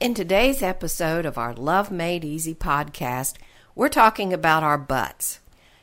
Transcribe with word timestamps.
In 0.00 0.14
today's 0.14 0.62
episode 0.62 1.26
of 1.26 1.36
our 1.36 1.52
Love 1.52 1.90
Made 1.90 2.24
Easy 2.24 2.54
podcast, 2.54 3.34
we're 3.74 3.90
talking 3.90 4.32
about 4.32 4.62
our 4.62 4.78
butts. 4.78 5.40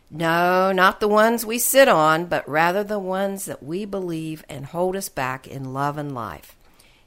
No, 0.10 0.72
not 0.72 1.00
the 1.00 1.08
ones 1.08 1.46
we 1.46 1.60
sit 1.60 1.88
on, 1.88 2.26
but 2.26 2.50
rather 2.50 2.84
the 2.84 2.98
ones 2.98 3.46
that 3.46 3.62
we 3.62 3.86
believe 3.86 4.44
and 4.50 4.66
hold 4.66 4.96
us 4.96 5.08
back 5.08 5.48
in 5.48 5.72
love 5.72 6.00
and 6.00 6.16
life. 6.16 6.56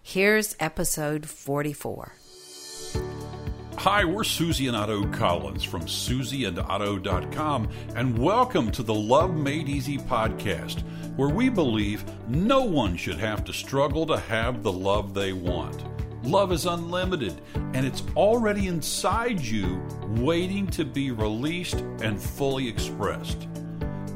Here's 0.01 0.54
episode 0.61 1.29
44. 1.29 2.12
Hi, 3.79 4.04
we're 4.04 4.22
Susie 4.22 4.69
and 4.69 4.77
Otto 4.77 5.04
Collins 5.08 5.65
from 5.65 5.87
susieandotto.com, 5.87 7.69
and 7.97 8.19
welcome 8.19 8.71
to 8.71 8.85
the 8.85 8.95
Love 8.95 9.35
Made 9.35 9.69
Easy 9.69 9.99
podcast, 9.99 10.85
where 11.17 11.29
we 11.29 11.49
believe 11.49 12.04
no 12.29 12.63
one 12.63 12.97
should 12.97 13.19
have 13.19 13.42
to 13.47 13.53
struggle 13.53 14.06
to 14.06 14.17
have 14.17 14.63
the 14.63 14.71
love 14.71 15.13
they 15.13 15.33
want. 15.33 15.83
Love 16.23 16.52
is 16.52 16.66
unlimited, 16.66 17.41
and 17.55 17.87
it's 17.87 18.02
already 18.15 18.66
inside 18.66 19.41
you, 19.41 19.80
waiting 20.19 20.66
to 20.66 20.84
be 20.84 21.11
released 21.11 21.77
and 22.02 22.20
fully 22.20 22.69
expressed. 22.69 23.48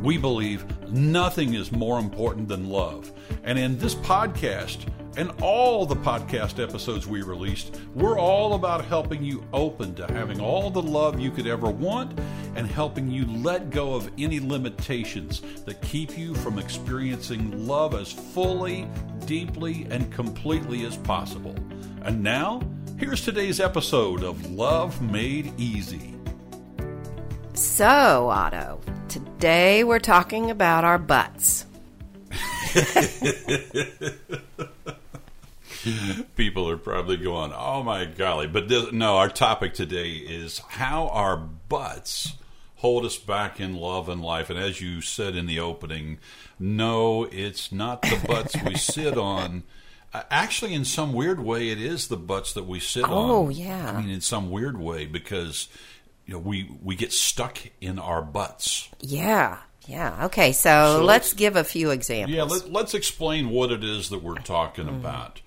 We 0.03 0.19
believe 0.19 0.67
nothing 0.91 1.55
is 1.55 1.73
more 1.73 1.99
important 1.99 2.47
than 2.47 2.69
love. 2.69 3.11
And 3.43 3.59
in 3.59 3.79
this 3.79 3.95
podcast, 3.95 4.87
and 5.17 5.31
all 5.41 5.87
the 5.87 5.97
podcast 5.97 6.63
episodes 6.63 7.07
we 7.07 7.23
released, 7.23 7.81
we're 7.95 8.19
all 8.19 8.55
about 8.55 8.85
helping 8.85 9.23
you 9.23 9.45
open 9.53 9.95
to 9.95 10.07
having 10.13 10.41
all 10.41 10.71
the 10.71 10.83
love 10.83 11.21
you 11.21 11.31
could 11.31 11.47
ever 11.47 11.71
want 11.71 12.19
and 12.57 12.67
helping 12.67 13.11
you 13.11 13.25
let 13.43 13.71
go 13.71 13.95
of 13.95 14.11
any 14.19 14.41
limitations 14.41 15.41
that 15.65 15.81
keep 15.83 16.19
you 16.19 16.35
from 16.35 16.59
experiencing 16.59 17.67
love 17.67 17.95
as 17.95 18.13
fully, 18.13 18.89
deeply, 19.27 19.87
and 19.91 20.13
completely 20.13 20.85
as 20.85 20.97
possible. 20.97 21.55
And 22.03 22.23
now, 22.23 22.61
here's 22.99 23.25
today's 23.25 23.61
episode 23.61 24.23
of 24.23 24.51
Love 24.51 25.01
Made 25.01 25.53
Easy. 25.59 26.15
So, 27.55 28.29
Otto, 28.31 28.81
today 29.09 29.85
we're 29.85 30.01
talking 30.01 30.51
about 30.51 30.85
our 30.85 30.99
butts. 30.99 31.67
People 36.37 36.69
are 36.69 36.77
probably 36.77 37.17
going, 37.17 37.53
"Oh 37.55 37.83
my 37.83 38.05
golly!" 38.05 38.47
But 38.47 38.69
this, 38.69 38.93
no, 38.93 39.17
our 39.17 39.29
topic 39.29 39.75
today 39.75 40.13
is 40.13 40.59
how 40.69 41.09
our 41.09 41.37
butts 41.37 42.35
hold 42.77 43.05
us 43.07 43.17
back 43.17 43.61
in 43.61 43.75
love 43.75 44.09
and 44.09 44.23
life. 44.23 44.51
And 44.51 44.59
as 44.59 44.81
you 44.81 45.01
said 45.01 45.37
in 45.37 45.47
the 45.47 45.59
opening, 45.59 46.19
no, 46.59 47.25
it's 47.25 47.73
not 47.73 48.03
the 48.03 48.21
butts 48.27 48.55
we 48.63 48.75
sit 48.77 49.17
on. 49.17 49.63
Actually, 50.31 50.75
in 50.75 50.85
some 50.85 51.13
weird 51.13 51.41
way, 51.41 51.71
it 51.71 51.81
is 51.81 52.09
the 52.09 52.17
butts 52.17 52.53
that 52.53 52.67
we 52.67 52.79
sit 52.79 53.05
oh, 53.05 53.07
on. 53.07 53.31
Oh, 53.31 53.49
yeah. 53.49 53.95
I 53.97 54.01
mean, 54.01 54.11
in 54.11 54.21
some 54.21 54.51
weird 54.51 54.79
way, 54.79 55.07
because 55.07 55.67
you 56.27 56.35
know 56.35 56.39
we 56.39 56.71
we 56.83 56.95
get 56.95 57.13
stuck 57.13 57.59
in 57.81 57.99
our 57.99 58.23
butts. 58.23 58.89
Yeah, 59.01 59.59
yeah. 59.87 60.27
Okay, 60.27 60.53
so, 60.53 60.99
So 60.99 61.05
let's 61.05 61.07
let's- 61.07 61.33
give 61.33 61.57
a 61.57 61.65
few 61.65 61.91
examples. 61.91 62.37
Yeah, 62.37 62.45
let, 62.45 62.71
let's 62.71 62.95
explain 62.95 63.51
what 63.51 63.73
it 63.73 63.83
is 63.83 64.11
that 64.11 64.23
we're 64.23 64.37
talking 64.37 64.87
mm-hmm. 64.87 64.97
about. 64.97 65.41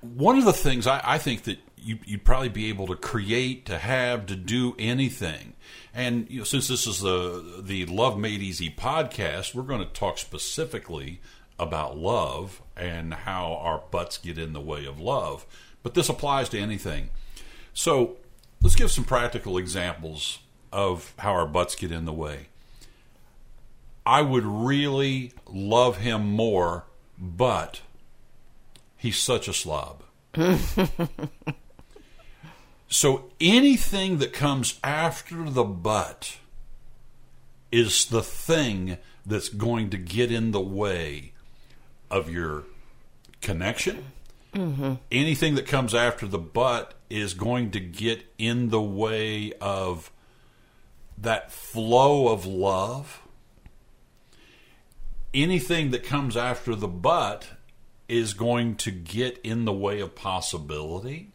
One 0.00 0.38
of 0.38 0.44
the 0.44 0.52
things 0.52 0.86
I, 0.86 1.00
I 1.04 1.18
think 1.18 1.44
that 1.44 1.58
you, 1.76 1.98
you'd 2.04 2.24
probably 2.24 2.48
be 2.48 2.68
able 2.68 2.86
to 2.88 2.96
create, 2.96 3.66
to 3.66 3.78
have, 3.78 4.26
to 4.26 4.36
do 4.36 4.74
anything. 4.78 5.54
And 5.94 6.28
you 6.30 6.38
know, 6.38 6.44
since 6.44 6.68
this 6.68 6.86
is 6.86 7.00
the 7.00 7.62
the 7.62 7.86
Love 7.86 8.18
Made 8.18 8.42
Easy 8.42 8.70
podcast, 8.70 9.54
we're 9.54 9.62
going 9.62 9.80
to 9.80 9.92
talk 9.92 10.18
specifically 10.18 11.20
about 11.58 11.96
love 11.96 12.60
and 12.76 13.14
how 13.14 13.54
our 13.54 13.82
butts 13.90 14.18
get 14.18 14.36
in 14.36 14.52
the 14.52 14.60
way 14.60 14.84
of 14.84 15.00
love. 15.00 15.46
But 15.82 15.94
this 15.94 16.08
applies 16.08 16.48
to 16.50 16.58
anything. 16.58 17.10
So 17.72 18.16
let's 18.60 18.74
give 18.74 18.90
some 18.90 19.04
practical 19.04 19.56
examples 19.56 20.40
of 20.72 21.14
how 21.18 21.32
our 21.32 21.46
butts 21.46 21.74
get 21.74 21.92
in 21.92 22.04
the 22.04 22.12
way. 22.12 22.48
I 24.04 24.22
would 24.22 24.44
really 24.44 25.32
love 25.46 25.98
him 25.98 26.30
more, 26.30 26.84
but 27.18 27.80
he's 28.96 29.18
such 29.18 29.48
a 29.48 29.52
slob. 29.52 30.02
so 32.88 33.30
anything 33.40 34.18
that 34.18 34.32
comes 34.32 34.78
after 34.82 35.48
the 35.48 35.64
but 35.64 36.36
is 37.72 38.06
the 38.06 38.22
thing 38.22 38.98
that's 39.24 39.48
going 39.48 39.90
to 39.90 39.96
get 39.96 40.30
in 40.30 40.52
the 40.52 40.60
way 40.60 41.32
of 42.10 42.30
your 42.30 42.64
connection. 43.40 44.04
Mm-hmm. 44.54 44.94
Anything 45.10 45.54
that 45.56 45.66
comes 45.66 45.94
after 45.94 46.26
the 46.26 46.38
but 46.38 46.94
is 47.10 47.34
going 47.34 47.70
to 47.72 47.80
get 47.80 48.24
in 48.38 48.70
the 48.70 48.82
way 48.82 49.52
of 49.60 50.10
that 51.18 51.50
flow 51.50 52.28
of 52.28 52.46
love 52.46 53.22
anything 55.42 55.90
that 55.90 56.02
comes 56.02 56.36
after 56.36 56.74
the 56.74 56.88
but 56.88 57.46
is 58.08 58.34
going 58.34 58.76
to 58.76 58.90
get 58.90 59.38
in 59.42 59.64
the 59.64 59.72
way 59.72 60.00
of 60.00 60.14
possibility. 60.14 61.32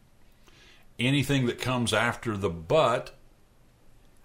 Anything 0.98 1.46
that 1.46 1.58
comes 1.60 1.92
after 1.92 2.36
the 2.36 2.50
but 2.50 3.12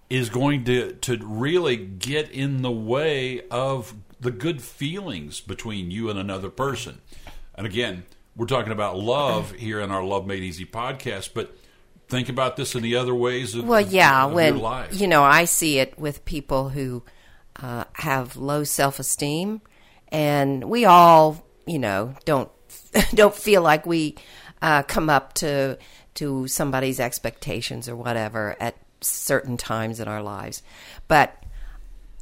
is 0.09 0.29
going 0.29 0.63
to, 0.65 0.93
to 0.93 1.17
really 1.21 1.75
get 1.75 2.29
in 2.31 2.61
the 2.61 2.71
way 2.71 3.41
of 3.49 3.93
the 4.19 4.31
good 4.31 4.61
feelings 4.61 5.41
between 5.41 5.91
you 5.91 6.09
and 6.09 6.17
another 6.17 6.49
person. 6.49 7.01
And 7.55 7.67
again, 7.67 8.03
we're 8.35 8.45
talking 8.45 8.71
about 8.71 8.97
love 8.97 9.51
here 9.57 9.79
in 9.81 9.91
our 9.91 10.03
Love 10.03 10.25
Made 10.25 10.43
Easy 10.43 10.65
podcast, 10.65 11.31
but 11.33 11.55
think 12.07 12.29
about 12.29 12.55
this 12.55 12.75
in 12.75 12.83
the 12.83 12.95
other 12.95 13.13
ways 13.13 13.53
of, 13.55 13.65
Well, 13.65 13.81
yeah, 13.81 14.25
of 14.25 14.33
when 14.33 14.53
your 14.53 14.63
life. 14.63 14.99
you 14.99 15.07
know, 15.07 15.23
I 15.23 15.45
see 15.45 15.79
it 15.79 15.97
with 15.99 16.23
people 16.23 16.69
who 16.69 17.03
uh, 17.57 17.83
have 17.93 18.37
low 18.37 18.63
self-esteem, 18.63 19.61
and 20.09 20.63
we 20.65 20.85
all, 20.85 21.43
you 21.67 21.79
know, 21.79 22.13
don't 22.25 22.49
don't 23.13 23.35
feel 23.35 23.61
like 23.61 23.85
we 23.85 24.15
uh, 24.61 24.83
come 24.83 25.09
up 25.09 25.33
to 25.35 25.77
to 26.15 26.47
somebody's 26.47 26.99
expectations 26.99 27.87
or 27.87 27.95
whatever 27.95 28.55
at 28.59 28.75
certain 29.01 29.57
times 29.57 29.99
in 29.99 30.07
our 30.07 30.23
lives, 30.23 30.63
but 31.07 31.43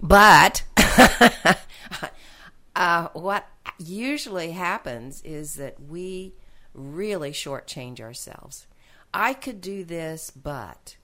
but 0.02 0.64
uh, 2.76 3.08
what 3.14 3.48
usually 3.78 4.52
happens 4.52 5.22
is 5.24 5.56
that 5.56 5.82
we 5.82 6.34
really 6.74 7.32
shortchange 7.32 8.02
ourselves. 8.02 8.68
I 9.14 9.34
could 9.34 9.62
do 9.62 9.86
this, 9.86 10.30
but 10.30 10.98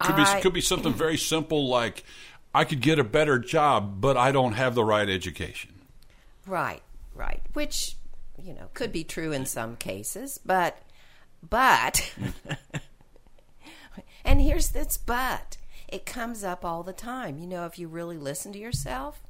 Could 0.00 0.16
be 0.16 0.22
I- 0.22 0.40
could 0.40 0.52
be 0.52 0.60
something 0.60 0.92
very 0.92 1.16
simple 1.16 1.68
like 1.68 2.04
I 2.52 2.64
could 2.64 2.80
get 2.80 2.98
a 2.98 3.04
better 3.04 3.38
job, 3.38 4.00
but 4.00 4.16
I 4.16 4.32
don't 4.32 4.52
have 4.54 4.74
the 4.74 4.84
right 4.84 5.08
education. 5.08 5.70
Right, 6.46 6.82
right. 7.14 7.42
Which, 7.52 7.96
you 8.42 8.54
know, 8.54 8.68
could 8.74 8.92
be 8.92 9.04
true 9.04 9.32
in 9.32 9.46
some 9.46 9.76
cases, 9.76 10.38
but, 10.44 10.78
but, 11.48 12.12
and 14.24 14.40
here's 14.40 14.70
this 14.70 14.96
but. 14.96 15.56
It 15.88 16.06
comes 16.06 16.42
up 16.42 16.64
all 16.64 16.82
the 16.82 16.92
time, 16.92 17.38
you 17.38 17.46
know, 17.46 17.66
if 17.66 17.78
you 17.78 17.86
really 17.88 18.16
listen 18.16 18.52
to 18.52 18.58
yourself. 18.58 19.22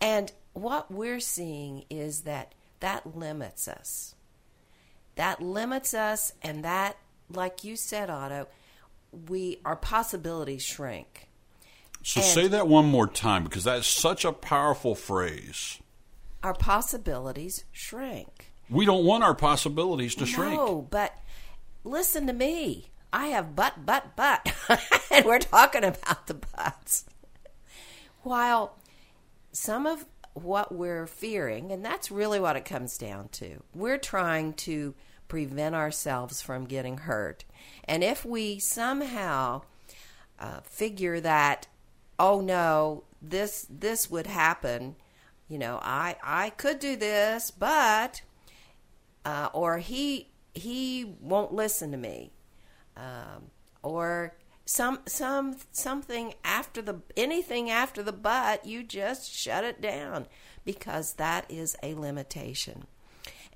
And 0.00 0.32
what 0.54 0.90
we're 0.90 1.20
seeing 1.20 1.84
is 1.88 2.22
that 2.22 2.54
that 2.80 3.16
limits 3.16 3.68
us. 3.68 4.14
That 5.16 5.40
limits 5.40 5.94
us, 5.94 6.32
and 6.42 6.64
that, 6.64 6.96
like 7.30 7.62
you 7.62 7.76
said, 7.76 8.10
Otto, 8.10 8.48
we 9.28 9.60
our 9.64 9.76
possibilities 9.76 10.62
shrink. 10.62 11.28
So 12.02 12.20
And- 12.20 12.28
say 12.28 12.48
that 12.48 12.66
one 12.66 12.86
more 12.86 13.06
time 13.06 13.44
because 13.44 13.64
that's 13.64 13.86
such 13.86 14.24
a 14.24 14.32
powerful 14.32 14.94
phrase. 14.94 15.78
Our 16.44 16.54
possibilities 16.54 17.64
shrink. 17.72 18.52
We 18.68 18.84
don't 18.84 19.04
want 19.04 19.24
our 19.24 19.34
possibilities 19.34 20.14
to 20.16 20.26
shrink. 20.26 20.52
No, 20.52 20.86
but 20.90 21.16
listen 21.84 22.26
to 22.26 22.34
me. 22.34 22.90
I 23.14 23.28
have 23.28 23.56
butt, 23.56 23.86
butt, 23.86 24.14
butt. 24.14 24.52
and 25.10 25.24
we're 25.24 25.38
talking 25.38 25.84
about 25.84 26.26
the 26.26 26.34
butts. 26.34 27.06
While 28.22 28.76
some 29.52 29.86
of 29.86 30.04
what 30.34 30.74
we're 30.74 31.06
fearing, 31.06 31.72
and 31.72 31.82
that's 31.82 32.10
really 32.10 32.40
what 32.40 32.56
it 32.56 32.66
comes 32.66 32.98
down 32.98 33.28
to, 33.28 33.62
we're 33.74 33.98
trying 33.98 34.52
to 34.54 34.94
prevent 35.28 35.74
ourselves 35.74 36.42
from 36.42 36.66
getting 36.66 36.98
hurt. 36.98 37.44
And 37.84 38.04
if 38.04 38.24
we 38.24 38.58
somehow 38.58 39.62
uh, 40.38 40.60
figure 40.60 41.20
that, 41.20 41.68
oh 42.18 42.42
no, 42.42 43.04
this 43.22 43.66
this 43.70 44.10
would 44.10 44.26
happen, 44.26 44.96
you 45.48 45.58
know, 45.58 45.78
I 45.82 46.16
I 46.22 46.50
could 46.50 46.78
do 46.78 46.96
this, 46.96 47.50
but 47.50 48.22
uh, 49.24 49.48
or 49.52 49.78
he 49.78 50.30
he 50.54 51.16
won't 51.20 51.52
listen 51.52 51.90
to 51.92 51.96
me, 51.96 52.32
um, 52.96 53.50
or 53.82 54.36
some 54.66 55.00
some 55.06 55.56
something 55.72 56.34
after 56.44 56.80
the 56.82 57.00
anything 57.16 57.70
after 57.70 58.02
the 58.02 58.12
but 58.12 58.64
you 58.64 58.82
just 58.82 59.30
shut 59.32 59.64
it 59.64 59.80
down 59.80 60.26
because 60.64 61.14
that 61.14 61.44
is 61.50 61.76
a 61.82 61.94
limitation 61.94 62.86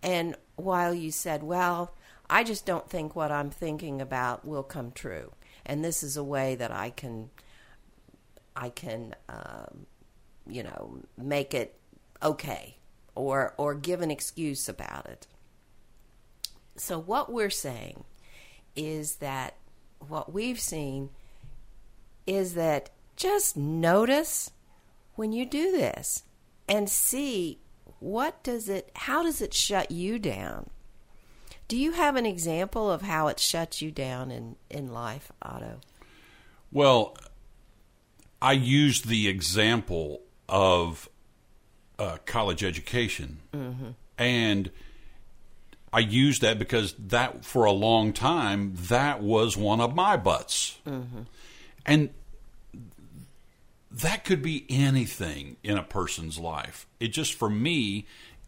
And 0.03 0.37
while 0.57 0.95
you 0.95 1.11
said, 1.11 1.43
well, 1.43 1.95
I 2.31 2.45
just 2.45 2.67
don't 2.67 2.89
think 2.89 3.17
what 3.17 3.33
I'm 3.33 3.51
thinking 3.51 4.01
about 4.01 4.45
will 4.47 4.63
come 4.63 4.93
true. 4.93 5.33
And 5.67 5.85
this 5.85 6.03
is 6.03 6.17
a 6.17 6.25
way 6.25 6.55
that 6.57 6.71
I 6.73 6.91
can, 6.91 7.31
I 8.57 8.71
can, 8.71 9.15
um, 9.29 9.87
you 10.47 10.63
know, 10.63 11.01
make 11.17 11.55
it 11.55 11.78
okay 12.23 12.77
or, 13.15 13.55
or 13.57 13.75
give 13.75 14.01
an 14.01 14.11
excuse 14.11 14.69
about 14.69 15.07
it. 15.07 15.27
So 16.77 16.99
what 16.99 17.33
we're 17.33 17.51
saying 17.51 18.05
is 18.77 19.17
that 19.17 19.55
what 20.07 20.33
we've 20.33 20.61
seen 20.61 21.11
is 22.27 22.55
that 22.55 22.91
just 23.17 23.57
notice 23.57 24.51
when 25.17 25.33
you 25.33 25.45
do 25.45 25.73
this 25.73 26.23
and 26.69 26.89
see 26.89 27.59
what 27.99 28.41
does 28.45 28.69
it 28.69 28.91
how 28.95 29.25
does 29.25 29.41
it 29.41 29.53
shut 29.53 29.91
you 29.91 30.19
down 30.19 30.71
do 31.67 31.77
you 31.77 31.93
have 31.93 32.15
an 32.15 32.25
example 32.25 32.89
of 32.91 33.03
how 33.03 33.27
it 33.27 33.41
shuts 33.41 33.83
you 33.83 33.91
down 33.91 34.31
in 34.31 34.55
in 34.71 34.93
life 34.93 35.33
otto 35.43 35.81
well 36.71 37.17
i 38.41 38.53
used 38.53 39.09
the 39.09 39.27
example 39.27 40.21
of 40.49 41.09
uh, 41.99 42.19
college 42.27 42.63
education 42.63 43.39
mm-hmm. 43.53 43.91
and 44.17 44.71
I 45.93 46.01
used 46.01 46.43
that 46.43 46.59
because 46.59 46.95
that 46.99 47.45
for 47.45 47.65
a 47.65 47.73
long 47.73 48.13
time 48.13 48.75
that 48.89 49.23
was 49.23 49.57
one 49.57 49.81
of 49.81 49.95
my 49.95 50.17
butts, 50.17 50.79
mm-hmm. 50.87 51.23
and 51.87 52.11
that 53.91 54.25
could 54.25 54.43
be 54.43 54.67
anything 54.69 55.57
in 55.63 55.79
a 55.79 55.83
person's 55.83 56.39
life. 56.39 56.87
It 57.01 57.09
just 57.09 57.35
for 57.35 57.49
me, 57.49 58.07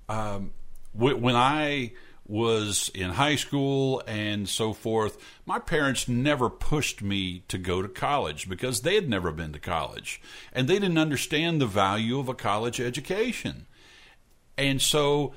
um, 0.08 0.52
when 0.93 1.35
I 1.35 1.93
was 2.31 2.93
in 2.94 3.11
high 3.11 3.35
school 3.35 4.00
and 4.06 4.49
so 4.49 4.73
forth, 4.73 5.19
my 5.44 5.59
parents 5.59 6.06
never 6.06 6.49
pushed 6.49 7.03
me 7.03 7.43
to 7.49 7.59
go 7.59 7.82
to 7.82 7.88
college 7.88 8.49
because 8.49 8.82
they 8.82 8.94
had 8.94 9.09
never 9.09 9.32
been 9.32 9.53
to 9.53 9.59
college 9.59 10.23
and 10.53 10.69
they 10.69 10.79
didn't 10.79 10.97
understand 10.97 11.61
the 11.61 11.67
value 11.67 12.21
of 12.21 12.29
a 12.29 12.35
college 12.35 12.81
education. 12.81 13.67
And 14.56 14.81
so 14.81 15.35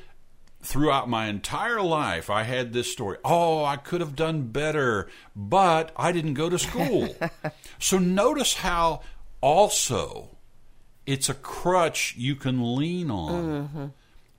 throughout 0.61 1.09
my 1.09 1.25
entire 1.25 1.81
life, 1.81 2.29
I 2.29 2.43
had 2.43 2.73
this 2.73 2.91
story. 2.91 3.17
Oh, 3.25 3.65
I 3.65 3.75
could 3.77 3.99
have 3.99 4.15
done 4.15 4.49
better, 4.49 5.09
but 5.35 5.91
I 5.97 6.11
didn't 6.11 6.35
go 6.35 6.47
to 6.47 6.59
school. 6.59 7.15
so 7.79 7.97
notice 7.97 8.53
how 8.53 9.01
also 9.41 10.37
it's 11.07 11.27
a 11.27 11.33
crutch 11.33 12.15
you 12.17 12.35
can 12.35 12.75
lean 12.75 13.09
on 13.09 13.43
mm-hmm. 13.43 13.85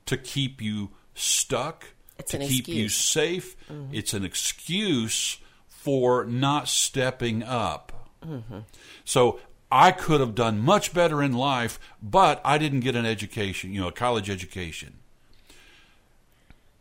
to 0.06 0.16
keep 0.16 0.62
you 0.62 0.90
stuck, 1.14 1.93
it's 2.18 2.32
to 2.32 2.38
keep 2.38 2.60
excuse. 2.60 2.76
you 2.76 2.88
safe. 2.88 3.56
Mm-hmm. 3.68 3.94
It's 3.94 4.14
an 4.14 4.24
excuse 4.24 5.38
for 5.68 6.24
not 6.24 6.68
stepping 6.68 7.42
up. 7.42 8.10
Mm-hmm. 8.24 8.60
So 9.04 9.40
I 9.70 9.90
could 9.90 10.20
have 10.20 10.34
done 10.34 10.60
much 10.60 10.94
better 10.94 11.22
in 11.22 11.32
life, 11.32 11.78
but 12.02 12.40
I 12.44 12.58
didn't 12.58 12.80
get 12.80 12.96
an 12.96 13.04
education, 13.04 13.72
you 13.72 13.80
know, 13.80 13.88
a 13.88 13.92
college 13.92 14.30
education. 14.30 14.94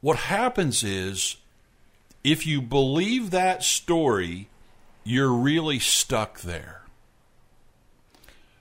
What 0.01 0.17
happens 0.17 0.83
is, 0.83 1.37
if 2.23 2.45
you 2.45 2.61
believe 2.61 3.31
that 3.31 3.63
story, 3.63 4.47
you're 5.03 5.33
really 5.33 5.79
stuck 5.79 6.41
there. 6.41 6.83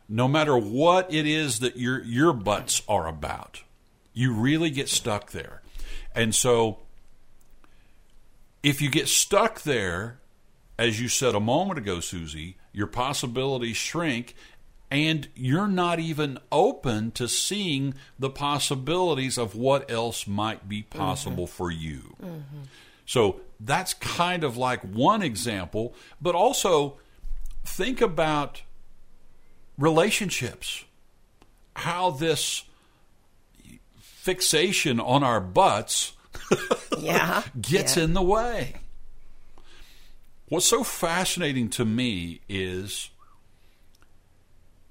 No 0.08 0.28
matter 0.28 0.56
what 0.56 1.12
it 1.12 1.26
is 1.26 1.60
that 1.60 1.76
your 1.76 2.02
your 2.04 2.32
butts 2.32 2.82
are 2.88 3.06
about, 3.06 3.62
you 4.12 4.32
really 4.32 4.70
get 4.70 4.88
stuck 4.88 5.30
there. 5.30 5.62
And 6.14 6.34
so, 6.34 6.80
if 8.62 8.80
you 8.80 8.90
get 8.90 9.08
stuck 9.08 9.62
there, 9.62 10.20
as 10.78 11.00
you 11.00 11.08
said 11.08 11.34
a 11.34 11.40
moment 11.40 11.78
ago, 11.78 12.00
Susie, 12.00 12.56
your 12.72 12.86
possibilities 12.86 13.76
shrink 13.76 14.34
and 14.92 15.28
you're 15.34 15.68
not 15.68 15.98
even 15.98 16.38
open 16.50 17.10
to 17.12 17.26
seeing 17.26 17.94
the 18.18 18.28
possibilities 18.28 19.38
of 19.38 19.54
what 19.54 19.90
else 19.90 20.26
might 20.26 20.68
be 20.68 20.82
possible 20.82 21.44
mm-hmm. 21.44 21.56
for 21.56 21.70
you. 21.70 22.14
Mm-hmm. 22.22 22.62
So 23.06 23.40
that's 23.58 23.94
kind 23.94 24.44
of 24.44 24.58
like 24.58 24.82
one 24.82 25.22
example, 25.22 25.94
but 26.20 26.34
also 26.34 26.98
think 27.64 28.02
about 28.02 28.62
relationships. 29.78 30.84
How 31.76 32.10
this 32.10 32.64
fixation 34.22 35.00
on 35.00 35.24
our 35.24 35.40
butts 35.40 36.12
yeah, 37.00 37.42
gets 37.60 37.96
yeah. 37.96 38.04
in 38.04 38.14
the 38.14 38.22
way. 38.22 38.76
What's 40.48 40.66
so 40.66 40.84
fascinating 40.84 41.70
to 41.70 41.84
me 41.84 42.40
is 42.48 43.10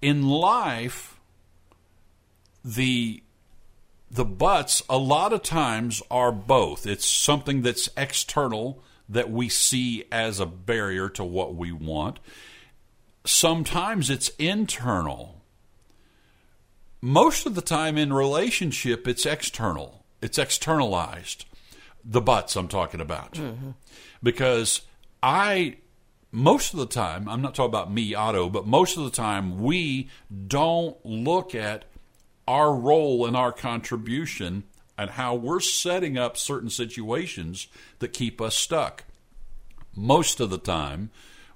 in 0.01 0.27
life, 0.27 1.17
the 2.65 3.23
the 4.09 4.25
buts 4.25 4.83
a 4.89 4.97
lot 4.97 5.31
of 5.31 5.43
times 5.43 6.03
are 6.11 6.33
both. 6.33 6.85
It's 6.85 7.05
something 7.05 7.61
that's 7.61 7.87
external 7.95 8.83
that 9.07 9.31
we 9.31 9.47
see 9.47 10.03
as 10.11 10.41
a 10.41 10.45
barrier 10.45 11.07
to 11.07 11.23
what 11.23 11.55
we 11.55 11.71
want. 11.71 12.19
Sometimes 13.23 14.09
it's 14.09 14.27
internal. 14.37 15.40
Most 17.01 17.45
of 17.45 17.55
the 17.55 17.61
time 17.61 17.97
in 17.97 18.13
relationship, 18.13 19.07
it's 19.07 19.25
external. 19.25 20.05
It's 20.21 20.37
externalized. 20.37 21.45
The 22.03 22.21
buts 22.21 22.55
I'm 22.55 22.67
talking 22.67 23.01
about. 23.01 23.33
Mm-hmm. 23.33 23.71
Because 24.21 24.81
I 25.23 25.77
most 26.31 26.73
of 26.73 26.79
the 26.79 26.85
time, 26.85 27.27
I'm 27.27 27.41
not 27.41 27.55
talking 27.55 27.71
about 27.71 27.91
me, 27.91 28.15
Otto, 28.15 28.49
but 28.49 28.65
most 28.65 28.97
of 28.97 29.03
the 29.03 29.09
time, 29.09 29.59
we 29.59 30.09
don't 30.47 30.97
look 31.05 31.53
at 31.53 31.85
our 32.47 32.73
role 32.73 33.25
and 33.25 33.35
our 33.35 33.51
contribution 33.51 34.63
and 34.97 35.11
how 35.11 35.35
we're 35.35 35.59
setting 35.59 36.17
up 36.17 36.37
certain 36.37 36.69
situations 36.69 37.67
that 37.99 38.13
keep 38.13 38.39
us 38.39 38.55
stuck. 38.55 39.03
Most 39.95 40.39
of 40.39 40.49
the 40.49 40.57
time, 40.57 41.11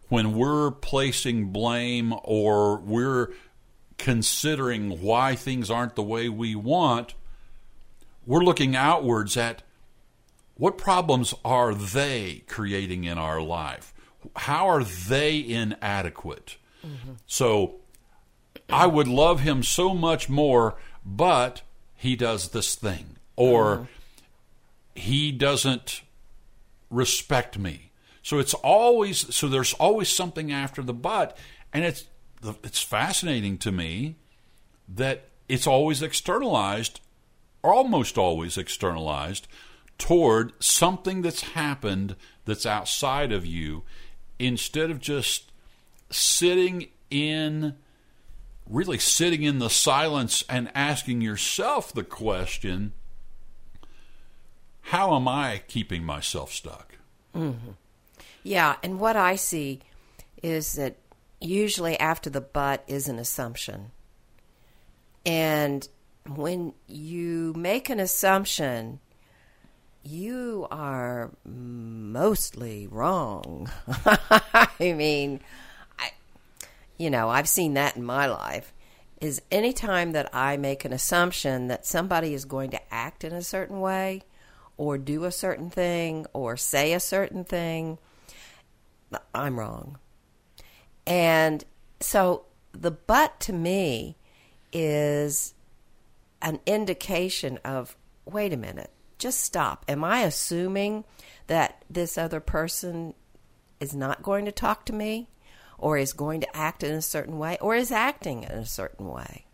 when 0.10 0.34
we're 0.34 0.72
placing 0.72 1.52
blame 1.52 2.14
or 2.24 2.78
we're 2.78 3.30
considering 3.98 5.02
why 5.02 5.36
things 5.36 5.70
aren't 5.72 5.96
the 5.96 6.04
way 6.04 6.30
we 6.30 6.56
want, 6.56 7.14
we're 8.26 8.44
looking 8.44 8.76
outwards 8.76 9.38
at 9.38 9.62
what 10.56 10.78
problems 10.78 11.34
are 11.44 11.74
they 11.74 12.44
creating 12.48 13.04
in 13.04 13.18
our 13.18 13.42
life? 13.42 13.94
how 14.36 14.68
are 14.68 14.84
they 14.84 15.40
inadequate? 15.40 16.58
Mm-hmm. 16.86 17.14
So 17.26 17.76
I 18.70 18.88
would 18.88 19.08
love 19.08 19.42
him 19.42 19.64
so 19.64 19.94
much 19.94 20.30
more, 20.30 20.76
but 21.06 21.62
he 21.96 22.16
does 22.16 22.50
this 22.50 22.76
thing, 22.76 23.18
or 23.36 23.76
mm-hmm. 23.76 23.86
he 24.96 25.32
doesn't 25.32 26.02
respect 26.90 27.58
me. 27.58 27.92
So 28.22 28.40
it's 28.40 28.54
always 28.56 29.34
so 29.36 29.48
there's 29.48 29.74
always 29.74 30.10
something 30.10 30.52
after 30.52 30.82
the 30.82 30.94
but, 30.94 31.38
and 31.74 31.84
it's 31.84 32.06
it's 32.64 32.82
fascinating 32.82 33.58
to 33.60 33.72
me 33.72 34.16
that 34.88 35.30
it's 35.48 35.68
always 35.68 36.02
externalized, 36.02 37.02
almost 37.64 38.18
always 38.18 38.58
externalized 38.58 39.48
toward 39.98 40.52
something 40.62 41.22
that's 41.22 41.42
happened 41.42 42.16
that's 42.46 42.66
outside 42.66 43.32
of 43.32 43.46
you 43.46 43.84
instead 44.38 44.92
of 44.92 45.00
just 45.00 45.52
sitting 46.10 46.88
in 47.10 47.76
really 48.68 48.98
sitting 48.98 49.44
in 49.44 49.60
the 49.60 49.70
silence 49.70 50.44
and 50.50 50.72
asking 50.76 51.22
yourself 51.22 51.94
the 51.94 52.04
question 52.04 52.94
how 54.90 55.16
am 55.16 55.28
I 55.28 55.64
keeping 55.68 56.04
myself 56.04 56.52
stuck? 56.52 56.98
Mm-hmm. 57.36 57.72
Yeah, 58.44 58.76
and 58.84 59.00
what 59.00 59.16
I 59.16 59.36
see 59.36 59.80
is 60.44 60.74
that 60.74 60.98
usually 61.46 62.00
after 62.00 62.30
the 62.30 62.42
but 62.42 62.84
is 62.88 63.08
an 63.08 63.20
assumption. 63.20 63.92
And 65.26 65.88
when 66.28 66.74
you 66.88 67.54
make 67.56 67.90
an 67.90 68.00
assumption, 68.00 69.00
you 70.04 70.68
are 70.70 71.32
mostly 71.46 72.88
wrong. 72.88 73.70
I 74.06 74.70
mean, 74.80 75.42
I, 75.98 76.12
you 76.98 77.10
know, 77.10 77.30
I've 77.30 77.50
seen 77.50 77.74
that 77.74 77.96
in 77.96 78.04
my 78.04 78.28
life. 78.28 78.72
Is 79.22 79.42
any 79.50 79.74
time 79.74 80.12
that 80.12 80.30
I 80.34 80.58
make 80.58 80.86
an 80.86 80.94
assumption 80.94 81.68
that 81.68 81.86
somebody 81.86 82.34
is 82.34 82.46
going 82.46 82.70
to 82.72 82.94
act 82.94 83.24
in 83.24 83.34
a 83.34 83.42
certain 83.42 83.80
way, 83.80 84.22
or 84.78 84.98
do 84.98 85.24
a 85.24 85.32
certain 85.32 85.70
thing, 85.70 86.26
or 86.34 86.58
say 86.58 86.94
a 86.94 87.00
certain 87.00 87.46
thing, 87.46 87.98
I'm 89.34 89.58
wrong. 89.58 89.98
And 91.08 91.64
so 92.00 92.46
the 92.72 92.92
but 92.92 93.40
to 93.42 93.54
me 93.54 94.18
is 94.74 95.54
an 96.42 96.60
indication 96.66 97.60
of 97.64 97.96
wait 98.26 98.52
a 98.52 98.58
minute 98.58 98.92
just 99.18 99.40
stop. 99.40 99.86
Am 99.88 100.04
I 100.04 100.22
assuming 100.22 101.06
that 101.48 101.84
this 101.90 102.18
other 102.18 102.40
person 102.40 103.14
is 103.80 103.96
not 103.96 104.24
going 104.24 104.46
to 104.46 104.52
talk 104.52 104.86
to 104.86 104.94
me 104.94 105.30
or 105.78 105.98
is 105.98 106.14
going 106.14 106.42
to 106.42 106.58
act 106.58 106.84
in 106.84 106.94
a 106.94 107.02
certain 107.02 107.38
way 107.38 107.58
or 107.62 107.76
is 107.76 107.92
acting 107.92 108.44
in 108.44 108.52
a 108.52 108.66
certain 108.66 109.08
way? 109.08 109.46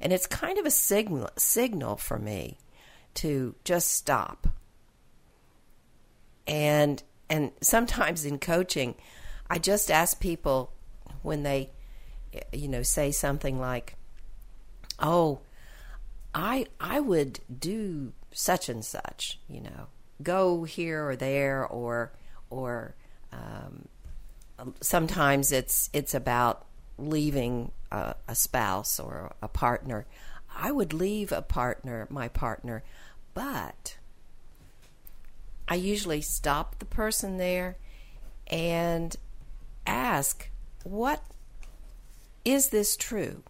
And 0.00 0.12
it's 0.12 0.26
kind 0.26 0.58
of 0.58 0.66
a 0.66 0.70
signal 0.70 1.28
signal 1.36 1.96
for 1.96 2.18
me 2.18 2.58
to 3.14 3.54
just 3.64 3.88
stop. 3.90 4.46
And 6.46 7.02
and 7.28 7.52
sometimes 7.60 8.24
in 8.24 8.38
coaching, 8.38 8.94
I 9.48 9.58
just 9.58 9.90
ask 9.90 10.20
people 10.20 10.72
when 11.22 11.42
they 11.42 11.70
you 12.52 12.68
know 12.68 12.82
say 12.82 13.10
something 13.10 13.60
like, 13.60 13.96
"Oh, 14.98 15.40
I 16.34 16.66
I 16.78 17.00
would 17.00 17.40
do 17.58 18.12
such 18.32 18.68
and 18.68 18.84
such, 18.84 19.40
you 19.48 19.60
know, 19.60 19.88
go 20.22 20.64
here 20.64 21.08
or 21.08 21.16
there, 21.16 21.66
or 21.66 22.12
or 22.48 22.94
um, 23.32 23.88
sometimes 24.80 25.52
it's 25.52 25.90
it's 25.92 26.14
about 26.14 26.66
leaving 26.98 27.72
a, 27.90 28.14
a 28.28 28.34
spouse 28.34 29.00
or 29.00 29.32
a 29.42 29.48
partner. 29.48 30.06
I 30.54 30.72
would 30.72 30.92
leave 30.92 31.32
a 31.32 31.42
partner, 31.42 32.06
my 32.10 32.28
partner, 32.28 32.82
but 33.34 33.96
I 35.68 35.76
usually 35.76 36.20
stop 36.20 36.78
the 36.78 36.84
person 36.84 37.36
there 37.36 37.76
and 38.48 39.14
ask, 39.86 40.49
"What 40.84 41.22
is 42.44 42.68
this 42.68 42.96
true?" 42.96 43.42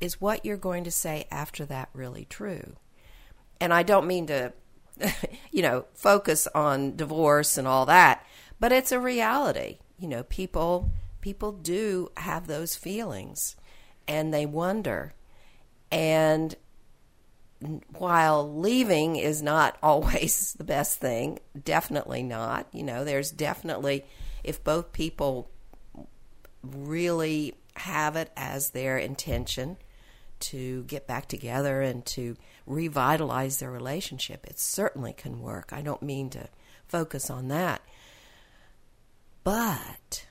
is 0.00 0.20
what 0.20 0.44
you're 0.44 0.56
going 0.56 0.84
to 0.84 0.90
say 0.90 1.26
after 1.30 1.64
that 1.66 1.88
really 1.92 2.26
true? 2.26 2.76
And 3.60 3.72
I 3.72 3.82
don't 3.82 4.06
mean 4.06 4.26
to, 4.26 4.52
you 5.50 5.62
know, 5.62 5.86
focus 5.94 6.46
on 6.54 6.96
divorce 6.96 7.56
and 7.56 7.66
all 7.66 7.86
that, 7.86 8.24
but 8.60 8.72
it's 8.72 8.92
a 8.92 9.00
reality. 9.00 9.78
You 9.98 10.08
know, 10.08 10.22
people 10.24 10.90
people 11.20 11.52
do 11.52 12.10
have 12.18 12.46
those 12.46 12.76
feelings 12.76 13.56
and 14.06 14.32
they 14.32 14.46
wonder. 14.46 15.14
And 15.90 16.54
while 17.96 18.58
leaving 18.58 19.16
is 19.16 19.42
not 19.42 19.78
always 19.82 20.54
the 20.54 20.64
best 20.64 21.00
thing, 21.00 21.38
definitely 21.64 22.22
not. 22.22 22.66
You 22.72 22.82
know, 22.82 23.04
there's 23.04 23.30
definitely 23.30 24.04
if 24.44 24.62
both 24.62 24.92
people 24.92 25.50
really 26.74 27.54
have 27.76 28.16
it 28.16 28.30
as 28.36 28.70
their 28.70 28.98
intention 28.98 29.76
to 30.38 30.84
get 30.84 31.06
back 31.06 31.28
together 31.28 31.80
and 31.82 32.04
to 32.06 32.36
revitalize 32.66 33.58
their 33.58 33.70
relationship. 33.70 34.46
It 34.46 34.58
certainly 34.58 35.12
can 35.12 35.40
work. 35.40 35.72
I 35.72 35.82
don't 35.82 36.02
mean 36.02 36.30
to 36.30 36.48
focus 36.86 37.30
on 37.30 37.48
that. 37.48 37.82
But 39.44 40.26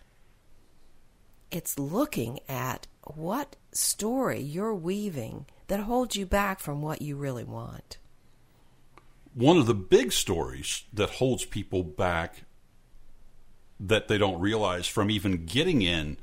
it's 1.51 1.80
looking 1.80 2.39
at 2.50 2.88
what 3.04 3.56
story 3.72 4.42
you're 4.42 4.75
weaving 4.75 5.46
that 5.68 5.82
holds 5.82 6.15
you 6.15 6.25
back 6.25 6.60
from 6.60 6.82
what 6.82 7.01
you 7.01 7.15
really 7.15 7.44
want. 7.44 7.98
One 9.34 9.58
of 9.58 9.65
the 9.65 9.74
big 9.74 10.12
stories 10.12 10.84
that 10.94 11.12
holds 11.12 11.46
people 11.46 11.84
back 11.84 12.44
that 13.79 14.08
they 14.08 14.17
don't 14.17 14.39
realize 14.39 14.88
from 14.88 15.10
even 15.10 15.46
getting 15.46 15.82
in 15.82 16.17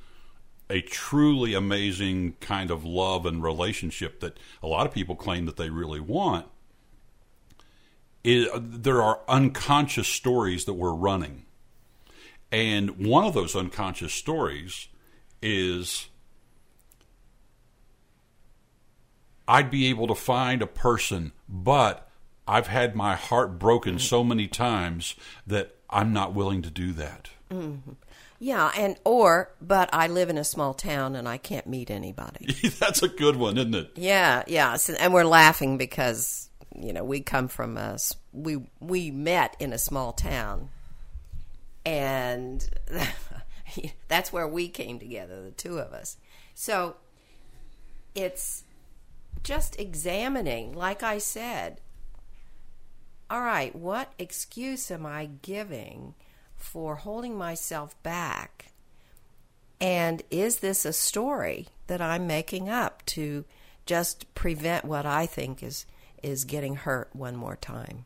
a 0.70 0.80
truly 0.80 1.54
amazing 1.54 2.34
kind 2.40 2.70
of 2.70 2.84
love 2.84 3.26
and 3.26 3.42
relationship 3.42 4.20
that 4.20 4.38
a 4.62 4.66
lot 4.66 4.86
of 4.86 4.92
people 4.92 5.14
claim 5.14 5.44
that 5.44 5.56
they 5.56 5.68
really 5.68 6.00
want 6.00 6.46
is, 8.24 8.48
there 8.56 9.02
are 9.02 9.20
unconscious 9.28 10.08
stories 10.08 10.64
that 10.64 10.74
we're 10.74 10.94
running 10.94 11.44
and 12.52 13.06
one 13.06 13.24
of 13.24 13.32
those 13.32 13.56
unconscious 13.56 14.12
stories 14.12 14.88
is 15.40 16.08
I'd 19.48 19.70
be 19.70 19.86
able 19.86 20.06
to 20.06 20.14
find 20.14 20.60
a 20.60 20.66
person, 20.66 21.32
but 21.48 22.08
I've 22.46 22.66
had 22.66 22.94
my 22.94 23.16
heart 23.16 23.58
broken 23.58 23.98
so 23.98 24.22
many 24.22 24.48
times 24.48 25.14
that 25.46 25.76
I'm 25.88 26.12
not 26.12 26.34
willing 26.34 26.60
to 26.62 26.70
do 26.70 26.92
that. 26.92 27.30
Mm-hmm. 27.52 27.92
Yeah, 28.38 28.72
and 28.76 28.96
or 29.04 29.52
but 29.60 29.90
I 29.92 30.08
live 30.08 30.28
in 30.28 30.38
a 30.38 30.44
small 30.44 30.74
town 30.74 31.14
and 31.14 31.28
I 31.28 31.36
can't 31.36 31.66
meet 31.66 31.90
anybody. 31.90 32.52
That's 32.80 33.02
a 33.02 33.08
good 33.08 33.36
one, 33.36 33.56
isn't 33.56 33.74
it? 33.74 33.92
Yeah, 33.94 34.42
yeah, 34.46 34.76
so, 34.76 34.94
and 34.94 35.14
we're 35.14 35.24
laughing 35.24 35.78
because 35.78 36.48
you 36.74 36.92
know 36.92 37.04
we 37.04 37.20
come 37.20 37.48
from 37.48 37.76
a 37.76 37.98
we 38.32 38.58
we 38.80 39.10
met 39.10 39.56
in 39.60 39.72
a 39.72 39.78
small 39.78 40.12
town, 40.12 40.70
and 41.84 42.68
that's 44.08 44.32
where 44.32 44.48
we 44.48 44.68
came 44.68 44.98
together, 44.98 45.42
the 45.42 45.50
two 45.50 45.78
of 45.78 45.92
us. 45.92 46.16
So 46.54 46.96
it's 48.14 48.64
just 49.42 49.78
examining, 49.78 50.72
like 50.72 51.02
I 51.02 51.18
said. 51.18 51.80
All 53.30 53.40
right, 53.40 53.74
what 53.74 54.12
excuse 54.18 54.90
am 54.90 55.06
I 55.06 55.30
giving? 55.40 56.14
For 56.62 56.96
holding 56.96 57.36
myself 57.36 58.00
back? 58.02 58.72
And 59.80 60.22
is 60.30 60.60
this 60.60 60.84
a 60.84 60.92
story 60.92 61.68
that 61.88 62.00
I'm 62.00 62.26
making 62.26 62.68
up 62.68 63.04
to 63.06 63.44
just 63.84 64.32
prevent 64.34 64.84
what 64.84 65.04
I 65.04 65.26
think 65.26 65.62
is 65.62 65.86
is 66.22 66.44
getting 66.44 66.76
hurt 66.76 67.10
one 67.12 67.34
more 67.34 67.56
time? 67.56 68.04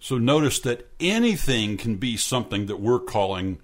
So 0.00 0.16
notice 0.18 0.58
that 0.60 0.88
anything 0.98 1.76
can 1.76 1.96
be 1.96 2.16
something 2.16 2.66
that 2.66 2.80
we're 2.80 2.98
calling 2.98 3.58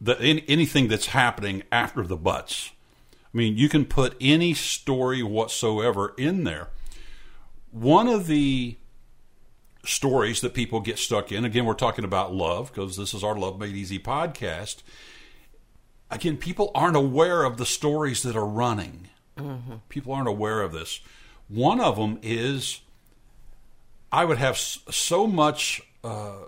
that 0.00 0.20
anything 0.20 0.88
that's 0.88 1.06
happening 1.06 1.62
after 1.72 2.02
the 2.02 2.16
buts. 2.16 2.70
I 3.12 3.36
mean, 3.36 3.56
you 3.56 3.68
can 3.68 3.84
put 3.84 4.16
any 4.20 4.54
story 4.54 5.22
whatsoever 5.22 6.14
in 6.16 6.44
there. 6.44 6.68
One 7.72 8.06
of 8.06 8.26
the 8.26 8.76
stories 9.88 10.40
that 10.42 10.54
people 10.54 10.80
get 10.80 10.98
stuck 10.98 11.32
in. 11.32 11.44
Again, 11.44 11.64
we're 11.64 11.74
talking 11.74 12.04
about 12.04 12.34
love 12.34 12.72
because 12.72 12.96
this 12.96 13.14
is 13.14 13.24
our 13.24 13.36
Love 13.36 13.58
Made 13.58 13.74
Easy 13.74 13.98
podcast. 13.98 14.82
Again, 16.10 16.36
people 16.36 16.70
aren't 16.74 16.96
aware 16.96 17.44
of 17.44 17.56
the 17.56 17.66
stories 17.66 18.22
that 18.22 18.36
are 18.36 18.46
running. 18.46 19.08
Mm-hmm. 19.36 19.76
People 19.88 20.12
aren't 20.12 20.28
aware 20.28 20.62
of 20.62 20.72
this. 20.72 21.00
One 21.48 21.80
of 21.80 21.96
them 21.96 22.18
is 22.22 22.80
I 24.12 24.24
would 24.24 24.38
have 24.38 24.56
so 24.58 25.26
much 25.26 25.82
uh, 26.04 26.44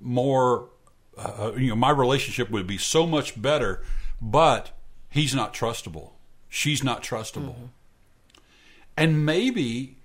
more, 0.00 0.68
uh, 1.16 1.52
you 1.56 1.68
know, 1.68 1.76
my 1.76 1.90
relationship 1.90 2.50
would 2.50 2.66
be 2.66 2.78
so 2.78 3.06
much 3.06 3.40
better, 3.40 3.82
but 4.20 4.70
he's 5.10 5.34
not 5.34 5.54
trustable. 5.54 6.12
She's 6.48 6.82
not 6.82 7.02
trustable. 7.02 7.54
Mm-hmm. 7.54 7.64
And 8.96 9.24
maybe 9.24 9.97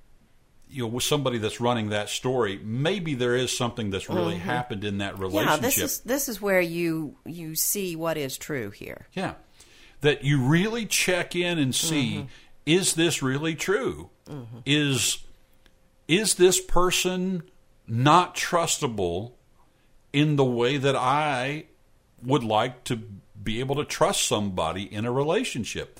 you 0.73 0.81
know 0.81 0.87
with 0.87 1.03
somebody 1.03 1.37
that's 1.37 1.61
running 1.61 1.89
that 1.89 2.09
story 2.09 2.59
maybe 2.63 3.13
there 3.13 3.35
is 3.35 3.55
something 3.55 3.91
that's 3.91 4.09
really 4.09 4.35
mm-hmm. 4.35 4.43
happened 4.43 4.83
in 4.83 4.97
that 4.97 5.17
relationship 5.19 5.49
yeah 5.49 5.57
this 5.57 5.77
is 5.77 5.99
this 5.99 6.27
is 6.27 6.41
where 6.41 6.61
you 6.61 7.15
you 7.25 7.53
see 7.55 7.95
what 7.95 8.17
is 8.17 8.37
true 8.37 8.71
here 8.71 9.07
yeah 9.13 9.35
that 10.01 10.23
you 10.23 10.41
really 10.41 10.85
check 10.85 11.35
in 11.35 11.59
and 11.59 11.75
see 11.75 12.15
mm-hmm. 12.15 12.27
is 12.65 12.95
this 12.95 13.21
really 13.21 13.55
true 13.55 14.09
mm-hmm. 14.27 14.57
is 14.65 15.19
is 16.07 16.35
this 16.35 16.59
person 16.59 17.43
not 17.87 18.35
trustable 18.35 19.33
in 20.11 20.35
the 20.35 20.45
way 20.45 20.77
that 20.77 20.95
i 20.95 21.65
would 22.23 22.43
like 22.43 22.83
to 22.83 22.95
be 23.41 23.59
able 23.59 23.75
to 23.75 23.85
trust 23.85 24.25
somebody 24.25 24.83
in 24.91 25.05
a 25.05 25.11
relationship 25.11 25.99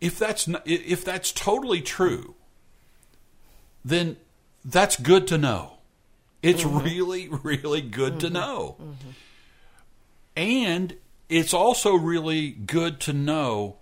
if 0.00 0.18
that's 0.18 0.46
not, 0.46 0.62
if 0.66 1.04
that's 1.04 1.32
totally 1.32 1.80
true 1.80 2.35
then 3.86 4.16
that's 4.64 4.98
good 4.98 5.28
to 5.28 5.38
know. 5.38 5.74
It's 6.42 6.64
mm-hmm. 6.64 6.84
really, 6.84 7.28
really 7.28 7.80
good 7.80 8.14
mm-hmm. 8.14 8.26
to 8.26 8.30
know. 8.30 8.76
Mm-hmm. 8.80 9.10
And 10.36 10.96
it's 11.28 11.54
also 11.54 11.94
really 11.94 12.50
good 12.50 13.00
to 13.00 13.12
know 13.12 13.76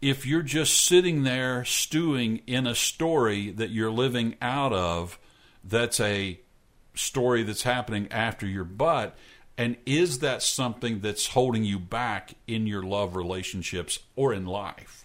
if 0.00 0.26
you're 0.26 0.42
just 0.42 0.84
sitting 0.84 1.22
there 1.22 1.64
stewing 1.64 2.40
in 2.46 2.66
a 2.66 2.74
story 2.74 3.50
that 3.50 3.70
you're 3.70 3.90
living 3.90 4.34
out 4.40 4.72
of 4.72 5.18
that's 5.62 6.00
a 6.00 6.40
story 6.94 7.42
that's 7.42 7.62
happening 7.62 8.08
after 8.10 8.46
your 8.46 8.64
butt. 8.64 9.16
And 9.56 9.76
is 9.84 10.20
that 10.20 10.42
something 10.42 11.00
that's 11.00 11.28
holding 11.28 11.62
you 11.62 11.78
back 11.78 12.34
in 12.46 12.66
your 12.66 12.82
love 12.82 13.14
relationships 13.14 14.00
or 14.16 14.32
in 14.32 14.46
life? 14.46 15.01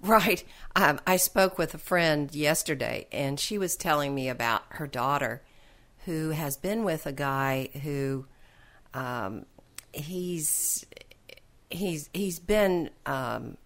Right. 0.00 0.44
Um, 0.76 1.00
I 1.06 1.16
spoke 1.16 1.58
with 1.58 1.74
a 1.74 1.78
friend 1.78 2.32
yesterday, 2.34 3.06
and 3.10 3.38
she 3.38 3.58
was 3.58 3.76
telling 3.76 4.14
me 4.14 4.28
about 4.28 4.62
her 4.70 4.86
daughter 4.86 5.42
who 6.04 6.30
has 6.30 6.56
been 6.56 6.84
with 6.84 7.04
a 7.06 7.12
guy 7.12 7.68
who 7.82 8.26
um, 8.94 9.44
he's 9.92 10.86
he's 11.70 12.08
he's 12.14 12.38
been 12.38 12.90
um, 13.06 13.56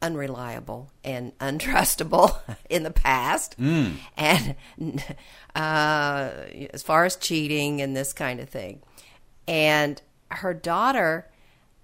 unreliable 0.00 0.90
and 1.04 1.36
untrustable 1.40 2.38
in 2.68 2.82
the 2.82 2.90
past, 2.90 3.56
and 4.16 4.54
uh, 5.54 6.30
as 6.72 6.82
far 6.82 7.04
as 7.04 7.16
cheating 7.16 7.80
and 7.80 7.96
this 7.96 8.12
kind 8.12 8.40
of 8.40 8.48
thing. 8.48 8.80
And 9.48 10.00
her 10.30 10.54
daughter, 10.54 11.28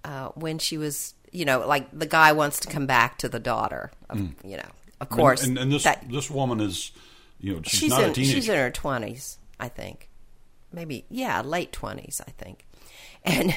uh, 0.05 0.29
when 0.29 0.57
she 0.57 0.77
was, 0.77 1.13
you 1.37 1.45
know, 1.45 1.65
like 1.67 1.87
the 1.97 2.05
guy 2.07 2.31
wants 2.31 2.59
to 2.61 2.67
come 2.67 2.87
back 2.87 3.19
to 3.19 3.29
the 3.29 3.39
daughter, 3.39 3.91
of, 4.09 4.17
you 4.43 4.57
know, 4.57 4.69
of 4.99 5.09
course. 5.09 5.43
and, 5.43 5.57
and 5.57 5.71
this 5.71 5.83
that- 5.83 6.09
this 6.09 6.31
woman 6.31 6.59
is, 6.59 6.91
you 7.39 7.53
know, 7.53 7.61
she's, 7.63 7.79
she's 7.79 7.89
not 7.91 8.03
in 8.03 8.09
a 8.09 8.13
teenager. 8.13 8.33
she's 8.33 8.49
in 8.49 8.55
her 8.55 8.71
twenties, 8.71 9.37
I 9.59 9.67
think. 9.69 10.09
Maybe 10.73 11.05
yeah, 11.09 11.41
late 11.41 11.71
twenties, 11.71 12.21
I 12.27 12.31
think. 12.31 12.65
And 13.23 13.53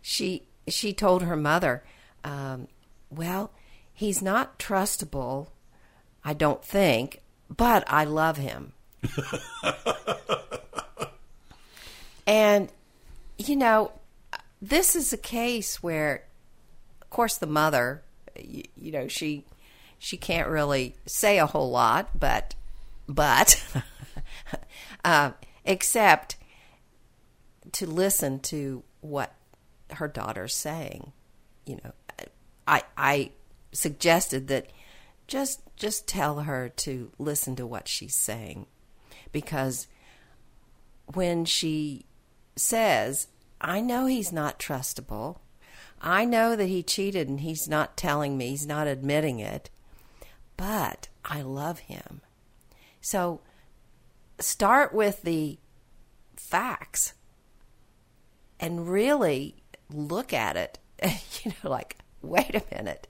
she 0.00 0.44
she 0.68 0.92
told 0.92 1.22
her 1.24 1.34
mother, 1.36 1.82
um, 2.22 2.68
"Well, 3.10 3.50
he's 3.92 4.22
not 4.22 4.58
trustable, 4.58 5.48
I 6.24 6.32
don't 6.32 6.64
think, 6.64 7.20
but 7.54 7.82
I 7.86 8.04
love 8.04 8.36
him." 8.36 8.72
and 12.26 12.70
you 13.38 13.56
know, 13.56 13.92
this 14.62 14.94
is 14.94 15.12
a 15.12 15.16
case 15.18 15.82
where, 15.82 16.24
of 17.10 17.16
course, 17.16 17.38
the 17.38 17.46
mother, 17.48 18.02
you, 18.38 18.62
you 18.76 18.92
know, 18.92 19.08
she 19.08 19.44
she 19.98 20.16
can't 20.16 20.48
really 20.48 20.94
say 21.06 21.40
a 21.40 21.46
whole 21.46 21.68
lot, 21.68 22.16
but 22.16 22.54
but 23.08 23.60
uh, 25.04 25.32
except 25.64 26.36
to 27.72 27.86
listen 27.86 28.38
to 28.38 28.84
what 29.00 29.34
her 29.94 30.06
daughter's 30.06 30.54
saying. 30.54 31.10
You 31.66 31.80
know, 31.82 31.92
I 32.68 32.82
I 32.96 33.32
suggested 33.72 34.46
that 34.46 34.70
just 35.26 35.62
just 35.74 36.06
tell 36.06 36.42
her 36.42 36.68
to 36.68 37.10
listen 37.18 37.56
to 37.56 37.66
what 37.66 37.88
she's 37.88 38.14
saying 38.14 38.66
because 39.32 39.88
when 41.06 41.44
she 41.44 42.06
says, 42.54 43.26
I 43.60 43.80
know 43.80 44.06
he's 44.06 44.32
not 44.32 44.60
trustable. 44.60 45.38
I 46.00 46.24
know 46.24 46.56
that 46.56 46.66
he 46.66 46.82
cheated 46.82 47.28
and 47.28 47.40
he's 47.40 47.68
not 47.68 47.96
telling 47.96 48.38
me, 48.38 48.50
he's 48.50 48.66
not 48.66 48.86
admitting 48.86 49.38
it, 49.38 49.68
but 50.56 51.08
I 51.24 51.42
love 51.42 51.80
him. 51.80 52.22
So 53.00 53.40
start 54.38 54.94
with 54.94 55.22
the 55.22 55.58
facts 56.36 57.14
and 58.58 58.88
really 58.88 59.62
look 59.90 60.32
at 60.32 60.56
it, 60.56 60.78
you 61.42 61.52
know, 61.62 61.70
like, 61.70 61.98
wait 62.22 62.54
a 62.54 62.62
minute, 62.74 63.06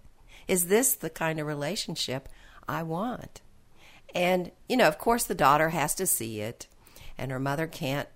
is 0.49 0.67
this 0.67 0.95
the 0.95 1.11
kind 1.11 1.39
of 1.39 1.47
relationship 1.47 2.29
I 2.69 2.83
want? 2.83 3.41
And, 4.15 4.51
you 4.69 4.77
know, 4.77 4.89
of 4.89 4.99
course 4.99 5.25
the 5.25 5.35
daughter 5.35 5.69
has 5.69 5.95
to 5.97 6.07
see 6.07 6.41
it 6.41 6.67
and 7.17 7.31
her 7.31 7.39
mother 7.39 7.67
can't 7.67 8.09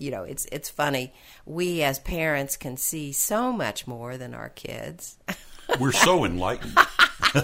you 0.00 0.10
know, 0.10 0.24
it's 0.24 0.46
it's 0.50 0.68
funny. 0.68 1.12
We 1.44 1.82
as 1.82 1.98
parents 1.98 2.56
can 2.56 2.76
see 2.76 3.12
so 3.12 3.52
much 3.52 3.86
more 3.86 4.16
than 4.16 4.34
our 4.34 4.48
kids 4.48 5.18
We're 5.78 5.92
so 5.92 6.24
enlightened. 6.24 6.76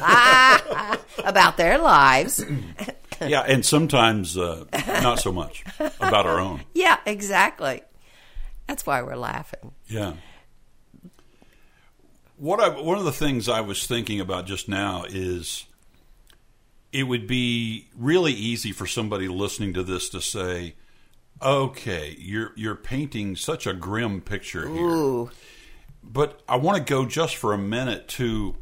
about 1.24 1.56
their 1.56 1.78
lives. 1.78 2.44
yeah, 3.20 3.42
and 3.42 3.64
sometimes 3.64 4.36
uh, 4.36 4.64
not 4.86 5.20
so 5.20 5.30
much 5.30 5.64
about 6.00 6.26
our 6.26 6.40
own. 6.40 6.62
yeah, 6.74 6.98
exactly. 7.06 7.82
That's 8.66 8.84
why 8.84 9.02
we're 9.02 9.16
laughing. 9.16 9.72
Yeah. 9.86 10.14
What 12.36 12.60
I, 12.60 12.80
one 12.80 12.98
of 12.98 13.04
the 13.04 13.12
things 13.12 13.48
I 13.48 13.60
was 13.60 13.86
thinking 13.86 14.20
about 14.20 14.46
just 14.46 14.68
now 14.68 15.04
is 15.08 15.66
it 16.92 17.04
would 17.04 17.26
be 17.26 17.88
really 17.96 18.32
easy 18.32 18.72
for 18.72 18.86
somebody 18.86 19.28
listening 19.28 19.74
to 19.74 19.82
this 19.82 20.08
to 20.10 20.20
say, 20.20 20.74
"Okay, 21.42 22.16
you're 22.18 22.52
you're 22.56 22.76
painting 22.76 23.36
such 23.36 23.66
a 23.66 23.72
grim 23.72 24.20
picture 24.20 24.68
here." 24.68 24.86
Ooh. 24.86 25.30
But 26.02 26.40
I 26.48 26.56
want 26.56 26.78
to 26.78 26.84
go 26.84 27.04
just 27.04 27.36
for 27.36 27.52
a 27.52 27.58
minute 27.58 28.08
to 28.08 28.56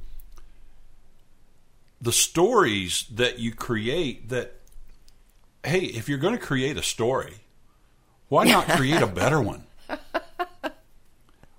the 2.01 2.13
stories 2.13 3.07
that 3.13 3.39
you 3.39 3.53
create 3.53 4.29
that 4.31 4.61
hey, 5.65 5.81
if 5.81 6.09
you're 6.09 6.19
going 6.19 6.37
to 6.37 6.41
create 6.41 6.77
a 6.77 6.83
story, 6.83 7.35
why 8.29 8.45
not 8.45 8.69
create 8.69 9.03
a 9.03 9.07
better 9.07 9.41
one? 9.41 9.65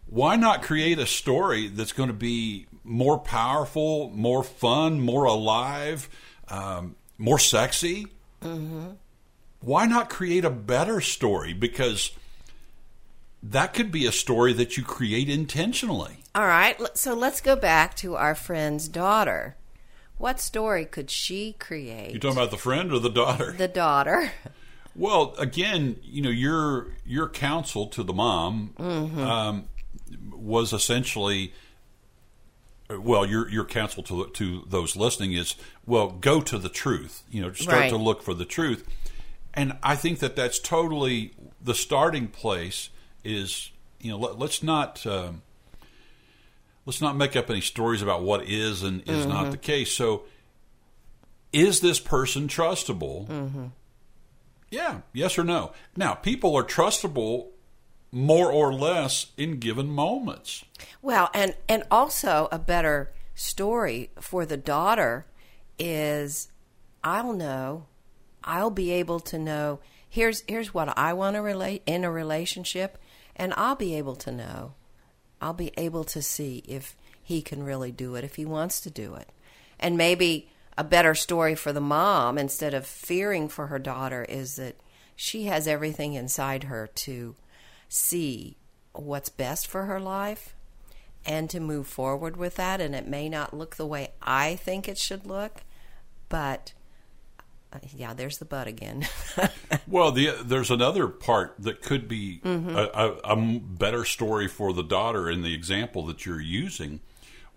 Why 0.08 0.38
not 0.38 0.62
create 0.62 0.98
a 0.98 1.06
story 1.06 1.68
that's 1.68 1.92
going 1.92 2.08
to 2.08 2.14
be 2.14 2.68
more 2.86 3.20
powerful, 3.20 4.10
more 4.12 4.44
fun, 4.44 5.02
more 5.02 5.26
alive, 5.26 6.08
um, 6.48 6.96
more 7.18 7.38
sexy? 7.38 8.08
Why 9.62 9.86
not 9.86 10.10
create 10.10 10.46
a 10.46 10.50
better 10.50 11.02
story? 11.02 11.54
Because 11.54 12.12
that 13.42 13.74
could 13.74 13.92
be 13.92 14.06
a 14.06 14.12
story 14.12 14.54
that 14.54 14.78
you 14.78 14.84
create 14.84 15.30
intentionally. 15.30 16.18
All 16.34 16.46
right, 16.48 16.78
so 16.98 17.14
let's 17.14 17.42
go 17.42 17.56
back 17.56 17.96
to 17.98 18.16
our 18.16 18.36
friend's 18.36 18.88
daughter. 18.88 19.56
What 20.18 20.40
story 20.40 20.86
could 20.86 21.10
she 21.10 21.54
create? 21.60 22.14
You 22.14 22.20
talking 22.20 22.38
about 22.38 22.52
the 22.52 22.58
friend 22.58 22.92
or 22.92 23.00
the 23.00 23.10
daughter? 23.10 23.52
the 23.52 23.68
daughter. 23.68 24.32
Well, 24.98 25.36
again, 25.38 25.98
you 26.04 26.22
know, 26.22 26.30
your 26.30 26.88
your 27.06 27.28
counsel 27.28 27.88
to 27.88 28.02
the 28.02 28.14
mom 28.14 28.74
um, 28.80 29.66
was 30.32 30.72
essentially, 30.72 31.52
well, 32.90 33.26
your 33.26 33.50
your 33.50 33.66
counsel 33.66 34.04
to 34.04 34.28
to 34.28 34.64
those 34.70 34.96
listening 34.96 35.34
is, 35.34 35.56
well, 35.86 36.12
go 36.12 36.40
to 36.40 36.58
the 36.58 36.70
truth. 36.70 37.24
You 37.30 37.42
know, 37.42 37.52
start 37.52 37.78
Right. 37.78 37.90
to 37.90 37.98
look 37.98 38.24
for 38.24 38.34
the 38.34 38.46
truth, 38.46 38.88
and 39.56 39.78
I 39.82 39.96
think 39.96 40.20
that 40.20 40.36
that's 40.36 40.60
totally 40.60 41.34
the 41.62 41.74
starting 41.74 42.28
place. 42.28 42.90
Is 43.24 43.72
you 44.00 44.12
know, 44.12 44.18
let, 44.18 44.38
let's 44.38 44.62
not. 44.62 45.06
Um, 45.06 45.42
let's 46.86 47.02
not 47.02 47.16
make 47.16 47.36
up 47.36 47.50
any 47.50 47.62
stories 47.62 48.02
about 48.02 48.22
what 48.22 48.48
is 48.48 48.84
and 48.84 49.02
is 49.10 49.26
not 49.26 49.52
the 49.52 49.58
case. 49.58 49.92
So, 49.92 50.24
is 51.52 51.82
this 51.82 52.00
person 52.00 52.48
trustable? 52.48 53.72
Yeah, 54.70 55.02
yes 55.14 55.38
or 55.38 55.44
no. 55.44 55.72
Now, 55.96 56.16
people 56.16 56.56
are 56.56 56.64
trustable 56.64 57.48
more 58.12 58.52
or 58.52 58.74
less 58.74 59.28
in 59.38 59.60
given 59.60 59.88
moments. 59.88 60.66
Well, 61.02 61.30
and 61.34 61.56
and 61.68 61.84
also 61.92 62.48
a 62.52 62.60
better 62.60 63.12
story 63.36 64.12
for 64.20 64.46
the 64.46 64.58
daughter 64.58 65.26
is 65.78 66.50
I'll 67.04 67.34
know, 67.34 67.86
I'll 68.46 68.70
be 68.70 68.92
able 68.92 69.20
to 69.22 69.38
know. 69.38 69.80
Here's 70.08 70.44
here's 70.48 70.74
what 70.74 70.98
I 70.98 71.14
want 71.14 71.36
to 71.36 71.42
relate 71.42 71.82
in 71.86 72.04
a 72.04 72.12
relationship, 72.12 72.98
and 73.36 73.54
I'll 73.58 73.76
be 73.76 73.96
able 73.96 74.16
to 74.18 74.32
know. 74.32 74.76
I'll 75.42 75.54
be 75.54 75.74
able 75.78 76.06
to 76.06 76.22
see 76.22 76.64
if 76.68 76.96
he 77.22 77.42
can 77.42 77.64
really 77.64 77.92
do 77.92 78.16
it, 78.16 78.24
if 78.24 78.36
he 78.36 78.46
wants 78.46 78.80
to 78.82 78.90
do 78.90 79.16
it, 79.16 79.30
and 79.80 79.98
maybe 79.98 80.50
a 80.78 80.84
better 80.84 81.16
story 81.16 81.56
for 81.56 81.74
the 81.74 81.82
mom 81.82 82.38
instead 82.38 82.74
of 82.74 82.86
fearing 82.86 83.48
for 83.48 83.68
her 83.68 83.80
daughter 83.80 84.26
is 84.28 84.56
that 84.58 84.76
she 85.16 85.46
has 85.46 85.68
everything 85.68 86.14
inside 86.14 86.66
her 86.66 86.88
to 86.88 87.36
see 87.88 88.58
what's 88.94 89.30
best 89.30 89.68
for 89.68 89.86
her 89.86 90.00
life 90.00 90.54
and 91.26 91.50
to 91.50 91.60
move 91.60 91.88
forward 91.88 92.38
with 92.38 92.56
that. 92.56 92.82
And 92.82 92.94
it 92.94 93.08
may 93.08 93.30
not 93.30 93.54
look 93.54 93.76
the 93.76 93.86
way 93.86 94.12
I 94.22 94.56
think 94.56 94.88
it 94.88 94.98
should 94.98 95.26
look, 95.26 95.62
but 96.30 96.74
yeah, 97.96 98.14
there's 98.14 98.38
the 98.38 98.46
but 98.46 98.68
again. 98.68 99.08
Well, 99.88 100.12
the, 100.12 100.32
there's 100.44 100.72
another 100.72 101.08
part 101.08 101.56
that 101.60 101.82
could 101.82 102.08
be 102.08 102.40
a 102.44 103.36
better 103.36 104.04
story 104.04 104.48
for 104.48 104.74
the 104.74 104.84
daughter 104.84 105.30
in 105.30 105.42
the 105.44 105.54
example 105.54 106.06
that 106.08 106.26
you're 106.26 106.42
using. 106.42 107.02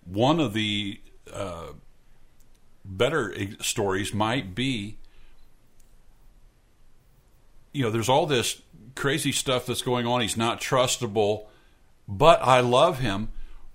One 0.05 0.39
of 0.39 0.53
the 0.53 1.01
uh, 1.33 1.69
better 2.85 3.35
stories 3.61 4.13
might 4.13 4.55
be 4.55 4.99
you 7.73 7.85
know, 7.85 7.91
there's 7.91 8.09
all 8.09 8.27
this 8.27 8.61
crazy 8.95 9.33
stuff 9.33 9.67
that's 9.67 9.83
going 9.83 10.07
on. 10.07 10.21
He's 10.21 10.37
not 10.37 10.61
trustable, 10.61 11.47
but 12.07 12.41
I 12.43 12.61
love 12.61 12.99
him. 12.99 13.29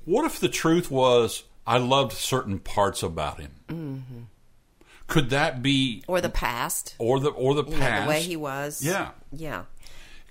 What 0.06 0.26
if 0.26 0.40
the 0.40 0.50
truth 0.50 0.92
was 0.92 1.44
I 1.66 1.78
loved 1.78 2.12
certain 2.14 2.60
parts 2.60 3.02
about 3.04 3.40
him? 3.40 4.28
Could 5.08 5.30
that 5.32 5.62
be, 5.62 6.04
or 6.08 6.22
the 6.22 6.30
past, 6.30 6.96
or 6.98 7.20
the 7.20 7.30
or 7.30 7.54
the 7.56 7.64
you 7.66 7.72
know, 7.72 7.78
past? 7.78 8.04
the 8.06 8.10
way 8.10 8.22
he 8.22 8.36
was. 8.36 8.84
Yeah. 8.84 9.12
Yeah. 9.32 9.64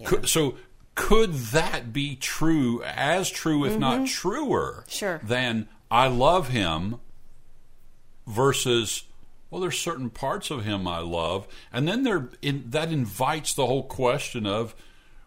Could, 0.05 0.29
so 0.29 0.57
could 0.95 1.33
that 1.35 1.93
be 1.93 2.17
true, 2.17 2.83
as 2.83 3.31
true, 3.31 3.65
if 3.65 3.79
not 3.79 4.07
truer, 4.09 4.85
Mm-hmm. 4.87 4.91
Sure. 4.91 5.21
than 5.23 5.69
I 5.91 6.09
love 6.09 6.49
him 6.49 6.97
versus 8.27 9.05
well, 9.51 9.61
there's 9.61 9.79
certain 9.79 10.09
parts 10.09 10.51
of 10.51 10.65
him 10.65 10.89
I 10.89 11.01
love, 11.01 11.47
and 11.73 11.87
then 11.87 12.05
there 12.05 12.31
in, 12.41 12.65
that 12.71 12.91
invites 12.91 13.53
the 13.53 13.67
whole 13.67 13.83
question 13.83 14.47
of, 14.47 14.75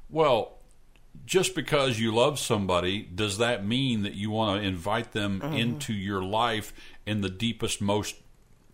well, 0.10 0.58
just 1.28 1.54
because 1.54 2.00
you 2.00 2.14
love 2.14 2.40
somebody, 2.40 3.04
does 3.04 3.38
that 3.38 3.64
mean 3.64 4.02
that 4.02 4.16
you 4.16 4.32
want 4.32 4.62
to 4.62 4.68
invite 4.68 5.12
them 5.12 5.42
Mm-hmm. 5.42 5.54
into 5.56 5.94
your 5.94 6.24
life 6.24 6.74
in 7.06 7.22
the 7.22 7.30
deepest, 7.30 7.82
most 7.82 8.16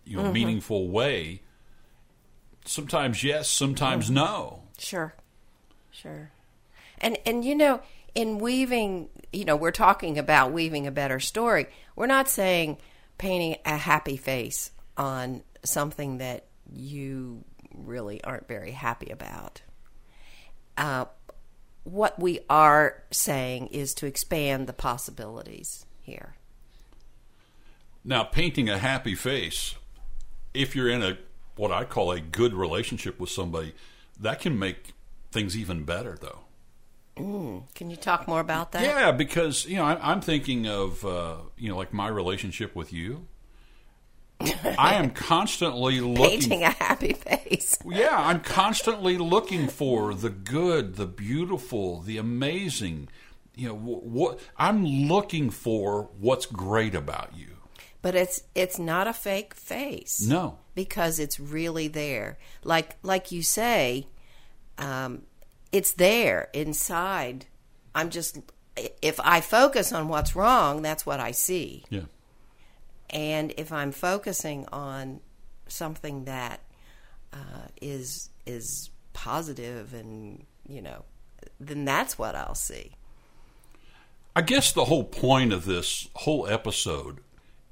you 0.04 0.18
Mm-hmm. 0.18 0.32
meaningful 0.32 0.88
way? 0.88 1.42
Sometimes 2.64 3.22
yes, 3.24 3.48
sometimes 3.48 4.06
Mm-hmm. 4.06 4.14
no. 4.14 4.62
Sure. 4.78 5.14
Sure. 5.90 6.30
And 6.98 7.18
and 7.26 7.44
you 7.44 7.54
know, 7.54 7.80
in 8.14 8.38
weaving, 8.38 9.08
you 9.32 9.44
know, 9.44 9.56
we're 9.56 9.70
talking 9.70 10.18
about 10.18 10.52
weaving 10.52 10.86
a 10.86 10.90
better 10.92 11.18
story. 11.20 11.66
We're 11.96 12.06
not 12.06 12.28
saying 12.28 12.78
painting 13.18 13.56
a 13.64 13.76
happy 13.76 14.16
face 14.16 14.70
on 14.96 15.42
something 15.64 16.18
that 16.18 16.44
you 16.72 17.44
really 17.74 18.22
aren't 18.24 18.48
very 18.48 18.72
happy 18.72 19.10
about. 19.10 19.62
Uh, 20.76 21.06
what 21.84 22.18
we 22.18 22.40
are 22.48 23.02
saying 23.10 23.66
is 23.68 23.94
to 23.94 24.06
expand 24.06 24.66
the 24.66 24.72
possibilities 24.72 25.84
here. 26.00 26.34
Now, 28.04 28.24
painting 28.24 28.68
a 28.68 28.78
happy 28.78 29.14
face, 29.14 29.74
if 30.54 30.76
you're 30.76 30.88
in 30.88 31.02
a 31.02 31.18
what 31.56 31.70
I 31.70 31.84
call 31.84 32.12
a 32.12 32.20
good 32.20 32.54
relationship 32.54 33.20
with 33.20 33.30
somebody, 33.30 33.74
that 34.18 34.40
can 34.40 34.58
make 34.58 34.94
things 35.30 35.56
even 35.56 35.84
better, 35.84 36.16
though. 36.20 36.40
Can 37.74 37.90
you 37.90 37.96
talk 37.96 38.26
more 38.26 38.40
about 38.40 38.72
that? 38.72 38.82
Yeah, 38.82 39.12
because 39.12 39.66
you 39.66 39.76
know 39.76 39.84
I, 39.84 40.10
I'm 40.10 40.20
thinking 40.20 40.66
of 40.66 41.04
uh, 41.04 41.36
you 41.58 41.68
know 41.68 41.76
like 41.76 41.92
my 41.92 42.08
relationship 42.08 42.74
with 42.74 42.92
you. 42.92 43.26
I 44.40 44.94
am 44.94 45.10
constantly 45.14 46.00
looking. 46.00 46.40
Painting 46.40 46.62
a 46.62 46.70
happy 46.70 47.12
face. 47.12 47.78
Yeah, 47.84 48.16
I'm 48.16 48.40
constantly 48.40 49.18
looking 49.18 49.68
for 49.68 50.14
the 50.14 50.30
good, 50.30 50.96
the 50.96 51.06
beautiful, 51.06 52.00
the 52.00 52.16
amazing. 52.16 53.08
You 53.54 53.68
know 53.68 53.76
what 53.76 54.40
I'm 54.56 54.84
looking 54.84 55.50
for. 55.50 56.08
What's 56.18 56.46
great 56.46 56.94
about 56.94 57.36
you? 57.36 57.51
But 58.02 58.14
it's 58.14 58.42
it's 58.54 58.78
not 58.78 59.06
a 59.06 59.12
fake 59.12 59.54
face. 59.54 60.20
No. 60.26 60.58
because 60.74 61.18
it's 61.18 61.38
really 61.38 61.88
there. 61.88 62.38
Like 62.64 62.96
like 63.02 63.32
you 63.32 63.42
say, 63.42 64.06
um, 64.78 65.22
it's 65.70 65.92
there 65.92 66.48
inside. 66.52 67.46
I'm 67.94 68.10
just 68.10 68.38
if 68.76 69.20
I 69.20 69.40
focus 69.40 69.92
on 69.92 70.08
what's 70.08 70.34
wrong, 70.34 70.82
that's 70.82 71.04
what 71.04 71.20
I 71.20 71.30
see. 71.30 71.84
Yeah. 71.90 72.02
And 73.10 73.52
if 73.58 73.72
I'm 73.72 73.92
focusing 73.92 74.66
on 74.72 75.20
something 75.68 76.24
that 76.24 76.60
uh, 77.32 77.68
is 77.80 78.30
is 78.46 78.90
positive 79.12 79.94
and 79.94 80.44
you 80.66 80.80
know, 80.80 81.04
then 81.60 81.84
that's 81.84 82.18
what 82.18 82.34
I'll 82.34 82.54
see. 82.54 82.92
I 84.34 84.40
guess 84.40 84.72
the 84.72 84.86
whole 84.86 85.04
point 85.04 85.52
of 85.52 85.66
this 85.66 86.08
whole 86.14 86.48
episode 86.48 87.18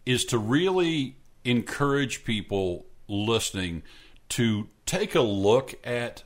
is 0.06 0.24
to 0.26 0.38
really 0.38 1.16
encourage 1.44 2.24
people 2.24 2.86
listening 3.08 3.82
to 4.30 4.68
take 4.86 5.14
a 5.14 5.20
look 5.20 5.74
at 5.84 6.22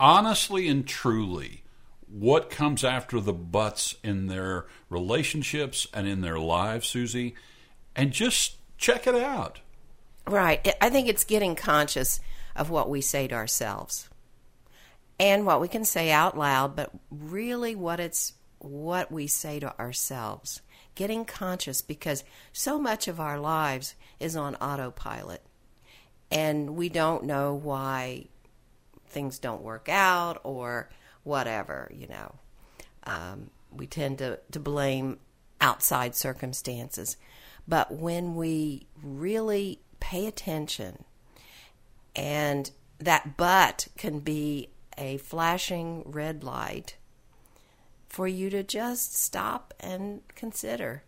honestly 0.00 0.68
and 0.68 0.86
truly 0.86 1.64
what 2.08 2.50
comes 2.50 2.84
after 2.84 3.20
the 3.20 3.32
butts 3.32 3.96
in 4.02 4.26
their 4.26 4.66
relationships 4.88 5.86
and 5.92 6.08
in 6.08 6.22
their 6.22 6.38
lives, 6.38 6.88
Susie, 6.88 7.34
and 7.94 8.12
just 8.12 8.56
check 8.78 9.06
it 9.06 9.14
out. 9.14 9.60
Right. 10.26 10.66
I- 10.80 10.90
think 10.90 11.08
it's 11.08 11.24
getting 11.24 11.54
conscious 11.54 12.20
of 12.56 12.70
what 12.70 12.88
we 12.88 13.00
say 13.00 13.28
to 13.28 13.34
ourselves 13.34 14.08
and 15.20 15.44
what 15.44 15.60
we 15.60 15.68
can 15.68 15.84
say 15.84 16.10
out 16.10 16.36
loud, 16.36 16.76
but 16.76 16.90
really 17.10 17.74
what 17.74 18.00
it's 18.00 18.34
what 18.58 19.10
we 19.12 19.26
say 19.26 19.60
to 19.60 19.78
ourselves. 19.78 20.62
Getting 20.98 21.24
conscious 21.24 21.80
because 21.80 22.24
so 22.52 22.76
much 22.76 23.06
of 23.06 23.20
our 23.20 23.38
lives 23.38 23.94
is 24.18 24.34
on 24.34 24.56
autopilot 24.56 25.44
and 26.28 26.70
we 26.70 26.88
don't 26.88 27.22
know 27.22 27.54
why 27.54 28.26
things 29.06 29.38
don't 29.38 29.62
work 29.62 29.88
out 29.88 30.40
or 30.42 30.90
whatever, 31.22 31.88
you 31.94 32.08
know. 32.08 32.34
Um, 33.04 33.50
we 33.70 33.86
tend 33.86 34.18
to, 34.18 34.40
to 34.50 34.58
blame 34.58 35.20
outside 35.60 36.16
circumstances. 36.16 37.16
But 37.68 37.92
when 37.92 38.34
we 38.34 38.88
really 39.00 39.78
pay 40.00 40.26
attention, 40.26 41.04
and 42.16 42.72
that 42.98 43.36
but 43.36 43.86
can 43.96 44.18
be 44.18 44.70
a 44.96 45.18
flashing 45.18 46.02
red 46.06 46.42
light 46.42 46.96
for 48.08 48.26
you 48.26 48.50
to 48.50 48.62
just 48.62 49.16
stop 49.16 49.74
and 49.80 50.22
consider 50.34 51.04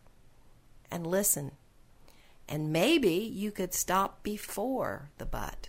and 0.91 1.07
listen. 1.07 1.53
And 2.49 2.73
maybe 2.73 3.15
you 3.15 3.51
could 3.51 3.75
stop 3.75 4.23
before 4.23 5.11
the 5.19 5.27
but. 5.27 5.69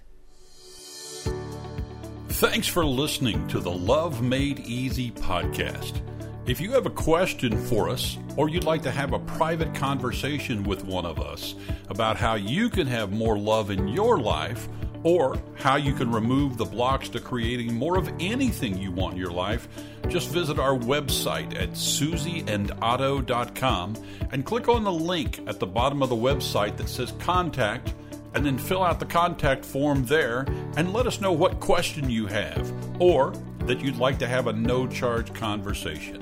Thanks 2.30 2.68
for 2.68 2.86
listening 2.86 3.48
to 3.50 3.60
the 3.60 3.72
Love 3.72 4.22
Made 4.22 4.60
Easy 4.62 5.12
podcast. 5.12 6.02
If 6.48 6.60
you 6.60 6.72
have 6.72 6.88
a 6.88 6.92
question 6.92 7.56
for 7.68 7.88
us, 7.88 8.18
or 8.36 8.50
you'd 8.50 8.64
like 8.64 8.82
to 8.82 8.92
have 8.92 9.14
a 9.14 9.20
private 9.20 9.76
conversation 9.76 10.64
with 10.64 10.84
one 10.84 11.06
of 11.06 11.20
us 11.20 11.54
about 11.90 12.18
how 12.18 12.34
you 12.34 12.70
can 12.70 12.88
have 12.88 13.12
more 13.12 13.38
love 13.38 13.70
in 13.70 13.88
your 13.88 14.20
life, 14.20 14.68
or 15.04 15.38
how 15.56 15.76
you 15.76 15.94
can 15.94 16.12
remove 16.12 16.58
the 16.58 16.66
blocks 16.66 17.10
to 17.10 17.20
creating 17.20 17.74
more 17.74 17.98
of 17.98 18.14
anything 18.20 18.78
you 18.78 18.92
want 18.92 19.14
in 19.14 19.20
your 19.20 19.32
life, 19.32 19.68
just 20.08 20.30
visit 20.30 20.60
our 20.60 20.78
website 20.78 21.60
at 21.60 21.72
susieandotto.com 21.72 23.96
and 24.32 24.46
click 24.46 24.68
on 24.68 24.84
the 24.84 24.92
link 24.92 25.40
at 25.48 25.60
the 25.60 25.66
bottom 25.66 26.04
of 26.04 26.10
the 26.10 26.16
website 26.16 26.78
that 26.78 26.90
says 26.90 27.14
contact 27.20 27.94
and 28.34 28.46
then 28.46 28.58
fill 28.58 28.84
out 28.84 29.00
the 29.00 29.06
contact 29.06 29.64
form 29.66 30.06
there 30.06 30.46
and 30.78 30.94
let 30.94 31.08
us 31.08 31.22
know 31.22 31.32
what 31.32 31.60
question 31.60 32.10
you 32.10 32.28
have 32.28 32.72
or 33.00 33.34
that 33.66 33.82
you'd 33.82 33.98
like 33.98 34.20
to 34.20 34.28
have 34.28 34.48
a 34.48 34.54
no 34.54 34.88
charge 34.88 35.34
conversation. 35.34 36.20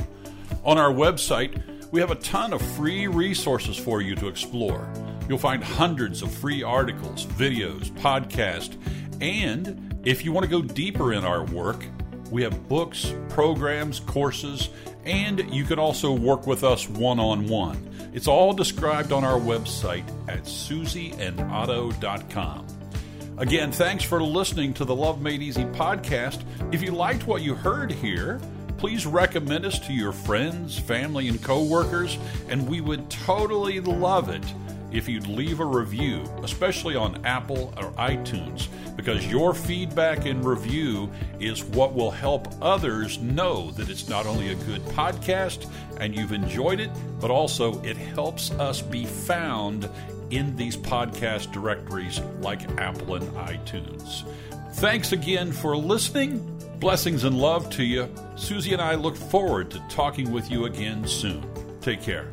On 0.63 0.77
our 0.77 0.91
website, 0.91 1.61
we 1.91 1.99
have 1.99 2.11
a 2.11 2.15
ton 2.15 2.53
of 2.53 2.61
free 2.75 3.07
resources 3.07 3.77
for 3.77 4.01
you 4.01 4.15
to 4.15 4.27
explore. 4.27 4.87
You'll 5.29 5.37
find 5.37 5.63
hundreds 5.63 6.21
of 6.23 6.33
free 6.33 6.63
articles, 6.63 7.27
videos, 7.27 7.91
podcasts, 7.91 8.75
and 9.21 10.01
if 10.03 10.25
you 10.25 10.31
want 10.31 10.45
to 10.45 10.49
go 10.49 10.63
deeper 10.63 11.13
in 11.13 11.23
our 11.23 11.45
work, 11.45 11.85
we 12.31 12.41
have 12.41 12.67
books, 12.67 13.13
programs, 13.29 13.99
courses, 13.99 14.69
and 15.05 15.53
you 15.53 15.65
can 15.65 15.77
also 15.77 16.11
work 16.11 16.47
with 16.47 16.63
us 16.63 16.89
one 16.89 17.19
on 17.19 17.47
one. 17.47 18.09
It's 18.11 18.27
all 18.27 18.53
described 18.53 19.11
on 19.11 19.23
our 19.23 19.39
website 19.39 20.09
at 20.27 20.45
susieandotto.com. 20.45 22.65
Again, 23.37 23.71
thanks 23.71 24.03
for 24.03 24.23
listening 24.23 24.73
to 24.73 24.83
the 24.83 24.95
Love 24.95 25.21
Made 25.21 25.43
Easy 25.43 25.65
podcast. 25.65 26.41
If 26.73 26.81
you 26.81 26.89
liked 26.91 27.27
what 27.27 27.43
you 27.43 27.53
heard 27.53 27.91
here, 27.91 28.41
please 28.77 29.05
recommend 29.05 29.63
us 29.65 29.77
to 29.79 29.93
your 29.93 30.11
friends, 30.11 30.79
family, 30.79 31.27
and 31.27 31.43
coworkers, 31.43 32.17
and 32.49 32.67
we 32.67 32.81
would 32.81 33.07
totally 33.09 33.79
love 33.79 34.29
it 34.29 34.43
if 34.91 35.07
you'd 35.07 35.27
leave 35.27 35.59
a 35.59 35.65
review, 35.65 36.23
especially 36.43 36.95
on 36.95 37.25
Apple 37.25 37.73
or 37.77 37.91
iTunes, 37.91 38.67
because 38.95 39.25
your 39.27 39.53
feedback 39.53 40.25
and 40.25 40.43
review 40.43 41.11
is 41.39 41.63
what 41.63 41.93
will 41.93 42.11
help 42.11 42.47
others 42.61 43.19
know 43.19 43.71
that 43.71 43.89
it's 43.89 44.09
not 44.09 44.25
only 44.25 44.49
a 44.49 44.55
good 44.55 44.81
podcast 44.87 45.69
and 45.99 46.15
you've 46.15 46.31
enjoyed 46.31 46.79
it, 46.79 46.89
but 47.19 47.31
also 47.31 47.81
it 47.83 47.97
helps 47.97 48.51
us 48.51 48.81
be 48.81 49.05
found 49.05 49.89
in 50.31 50.55
these 50.55 50.77
podcast 50.77 51.51
directories 51.51 52.19
like 52.41 52.69
Apple 52.77 53.15
and 53.15 53.27
iTunes. 53.35 54.23
Thanks 54.73 55.11
again 55.11 55.51
for 55.51 55.75
listening. 55.75 56.55
Blessings 56.79 57.23
and 57.23 57.37
love 57.37 57.69
to 57.71 57.83
you. 57.83 58.09
Susie 58.35 58.73
and 58.73 58.81
I 58.81 58.95
look 58.95 59.17
forward 59.17 59.71
to 59.71 59.79
talking 59.89 60.31
with 60.31 60.49
you 60.49 60.65
again 60.65 61.05
soon. 61.07 61.45
Take 61.81 62.01
care. 62.01 62.31